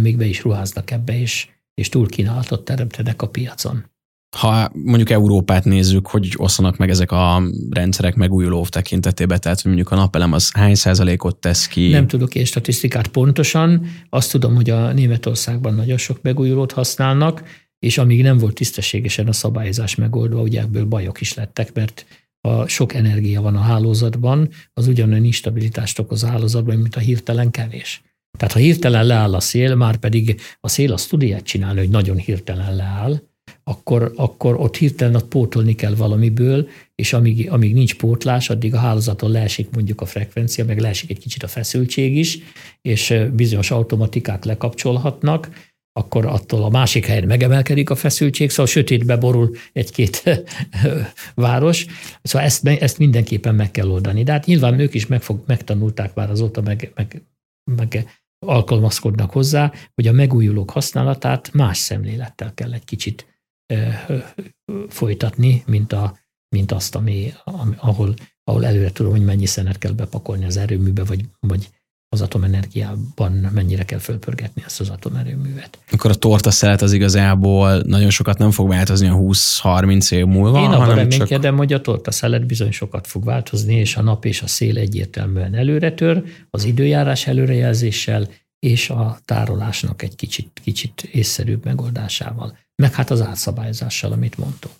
[0.00, 3.84] még be is ruháznak ebbe, és, és túlkínálatot teremtenek a piacon
[4.34, 9.92] ha mondjuk Európát nézzük, hogy oszlanak meg ezek a rendszerek megújuló tekintetében, tehát hogy mondjuk
[9.92, 11.88] a napelem az hány százalékot tesz ki?
[11.88, 17.42] Nem tudok én statisztikát pontosan, azt tudom, hogy a Németországban nagyon sok megújulót használnak,
[17.78, 22.06] és amíg nem volt tisztességesen a szabályozás megoldva, ugye ebből bajok is lettek, mert
[22.40, 27.50] ha sok energia van a hálózatban, az ugyanolyan instabilitást okoz a hálózatban, mint a hirtelen
[27.50, 28.02] kevés.
[28.38, 31.88] Tehát ha hirtelen leáll a szél, már pedig a szél azt tud ilyet csinálni, hogy
[31.88, 33.20] nagyon hirtelen leáll,
[33.64, 38.78] akkor, akkor ott hirtelen ott pótolni kell valamiből, és amíg, amíg nincs pótlás, addig a
[38.78, 42.38] hálózaton leesik mondjuk a frekvencia, meg leesik egy kicsit a feszültség is,
[42.82, 49.50] és bizonyos automatikák lekapcsolhatnak, akkor attól a másik helyen megemelkedik a feszültség, szóval sötétbe borul
[49.72, 50.22] egy-két
[51.34, 51.86] város.
[52.22, 54.22] Szóval ezt, ezt mindenképpen meg kell oldani.
[54.22, 57.22] De hát nyilván ők is megfog, megtanulták már azóta, meg, meg,
[57.64, 58.06] meg
[58.46, 63.33] alkalmazkodnak hozzá, hogy a megújulók használatát más szemlélettel kell egy kicsit
[64.88, 67.32] folytatni, mint, a, mint azt, ami,
[67.76, 71.68] ahol, ahol előre tudom, hogy mennyi szenet kell bepakolni az erőműbe, vagy, vagy
[72.14, 75.78] az atomenergiában mennyire kell fölpörgetni ezt az atomerőművet.
[75.90, 80.58] Akkor a torta szelet az igazából nagyon sokat nem fog változni a 20-30 év múlva.
[80.60, 81.56] Én abban reménykedem, csak...
[81.56, 85.54] hogy a torta szelet bizony sokat fog változni, és a nap és a szél egyértelműen
[85.54, 93.10] előre tör, az időjárás előrejelzéssel, és a tárolásnak egy kicsit, kicsit észszerűbb megoldásával meg hát
[93.10, 94.76] az átszabályozással, amit mondtunk.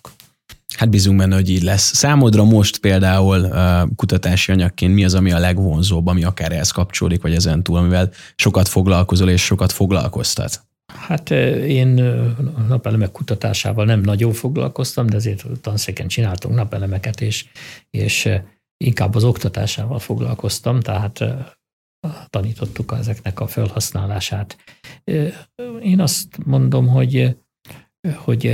[0.77, 1.95] Hát bízunk benne, hogy így lesz.
[1.95, 3.49] Számodra most például
[3.95, 8.11] kutatási anyagként mi az, ami a legvonzóbb, ami akár ehhez kapcsolódik, vagy ezen túl, amivel
[8.35, 10.63] sokat foglalkozol és sokat foglalkoztat?
[10.93, 11.31] Hát
[11.61, 11.87] én
[12.67, 17.45] napelemek kutatásával nem nagyon foglalkoztam, de azért tanszéken csináltunk napelemeket, és,
[17.89, 18.29] és
[18.77, 21.23] inkább az oktatásával foglalkoztam, tehát
[22.29, 24.57] tanítottuk ezeknek a felhasználását.
[25.81, 27.37] Én azt mondom, hogy,
[28.13, 28.47] hogy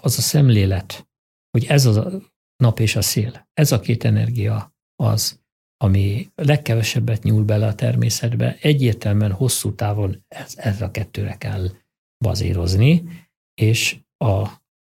[0.00, 1.08] az a szemlélet,
[1.50, 2.20] hogy ez a
[2.56, 5.40] nap és a szél, ez a két energia az,
[5.76, 11.70] ami legkevesebbet nyúl bele a természetbe, egyértelműen hosszú távon ez, erre a kettőre kell
[12.24, 13.02] bazírozni,
[13.54, 14.48] és a,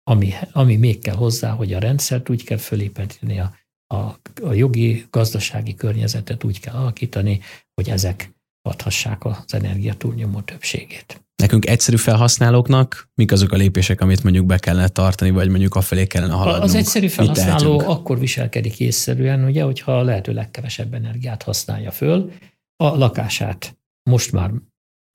[0.04, 3.56] ami, ami még kell hozzá, hogy a rendszert úgy kell fölépíteni, a,
[3.94, 3.96] a,
[4.42, 7.40] a jogi, gazdasági környezetet úgy kell alakítani,
[7.74, 8.35] hogy ezek
[8.66, 11.20] adhassák az energia túlnyomó többségét.
[11.36, 16.08] Nekünk egyszerű felhasználóknak mik azok a lépések, amit mondjuk be kellene tartani, vagy mondjuk afelé
[16.08, 16.64] kellene haladnunk?
[16.64, 22.32] Az egyszerű felhasználó akkor viselkedik észszerűen, ugye, hogyha a lehető legkevesebb energiát használja föl.
[22.76, 23.78] A lakását
[24.10, 24.52] most már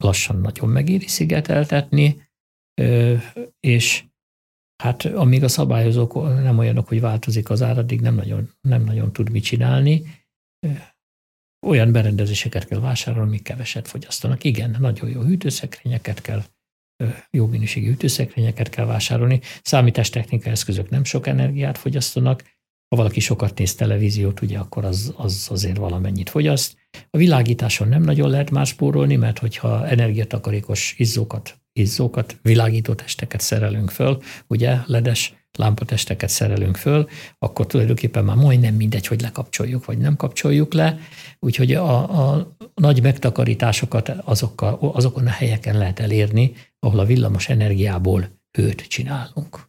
[0.05, 2.29] lassan nagyon megéri szigeteltetni,
[3.61, 4.05] és
[4.83, 9.31] hát amíg a szabályozók nem olyanok, hogy változik az áradig, nem nagyon, nem nagyon tud
[9.31, 10.03] mit csinálni
[11.67, 14.45] olyan berendezéseket kell vásárolni, amik keveset fogyasztanak.
[14.45, 16.43] Igen, nagyon jó hűtőszekrényeket kell,
[17.31, 19.41] jó minőségű hűtőszekrényeket kell vásárolni.
[19.63, 22.43] Számítástechnika eszközök nem sok energiát fogyasztanak.
[22.89, 26.77] Ha valaki sokat néz televíziót, ugye akkor az, az azért valamennyit fogyaszt.
[27.11, 33.91] A világításon nem nagyon lehet más spórolni, mert hogyha energiatakarékos izzókat, izzókat, világító testeket szerelünk
[33.91, 40.17] föl, ugye ledes lámpatesteket szerelünk föl, akkor tulajdonképpen már majdnem mindegy, hogy lekapcsoljuk, vagy nem
[40.17, 40.99] kapcsoljuk le.
[41.39, 48.29] Úgyhogy a, a nagy megtakarításokat azokkal, azokon a helyeken lehet elérni, ahol a villamos energiából
[48.59, 49.69] hőt csinálunk.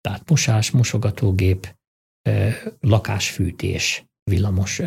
[0.00, 1.74] Tehát mosás, mosogatógép,
[2.80, 4.80] lakásfűtés, villamos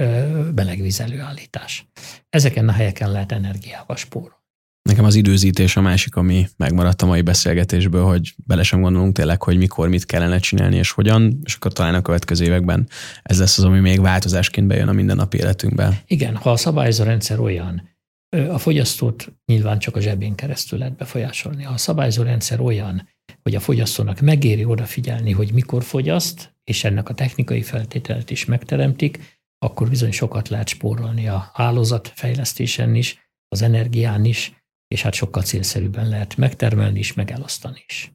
[0.54, 1.88] belegvízelőállítás.
[2.30, 4.43] Ezeken a helyeken lehet energiával spórolni.
[4.90, 9.44] Nekem az időzítés a másik, ami megmaradt a mai beszélgetésből, hogy bele sem gondolunk tényleg,
[9.44, 12.88] hogy mikor mit kellene csinálni és hogyan, és akkor talán a következő években
[13.22, 16.04] ez lesz az, ami még változásként bejön a mindennapi életünkbe.
[16.08, 17.90] Igen, ha a szabályozó rendszer olyan,
[18.50, 21.64] a fogyasztót nyilván csak a zsebén keresztül lehet befolyásolni.
[21.64, 23.08] Ha a szabályozó rendszer olyan,
[23.42, 29.42] hogy a fogyasztónak megéri odafigyelni, hogy mikor fogyaszt, és ennek a technikai feltételet is megteremtik,
[29.58, 34.63] akkor bizony sokat lehet spórolni a hálózat fejlesztésen is, az energián is,
[34.94, 38.14] és hát sokkal célszerűbben lehet megtermelni is, meg elosztani is.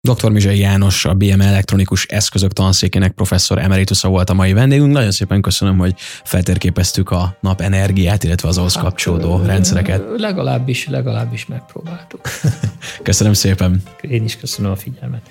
[0.00, 0.30] Dr.
[0.30, 4.92] Mizsai János, a BM elektronikus eszközök tanszékének professzor emeritusa volt a mai vendégünk.
[4.92, 5.94] Nagyon szépen köszönöm, hogy
[6.24, 10.02] feltérképeztük a nap energiát, illetve az ahhoz hát, kapcsolódó rendszereket.
[10.16, 12.20] Legalábbis, legalábbis megpróbáltuk.
[13.02, 13.82] köszönöm szépen.
[14.00, 15.30] Én is köszönöm a figyelmet.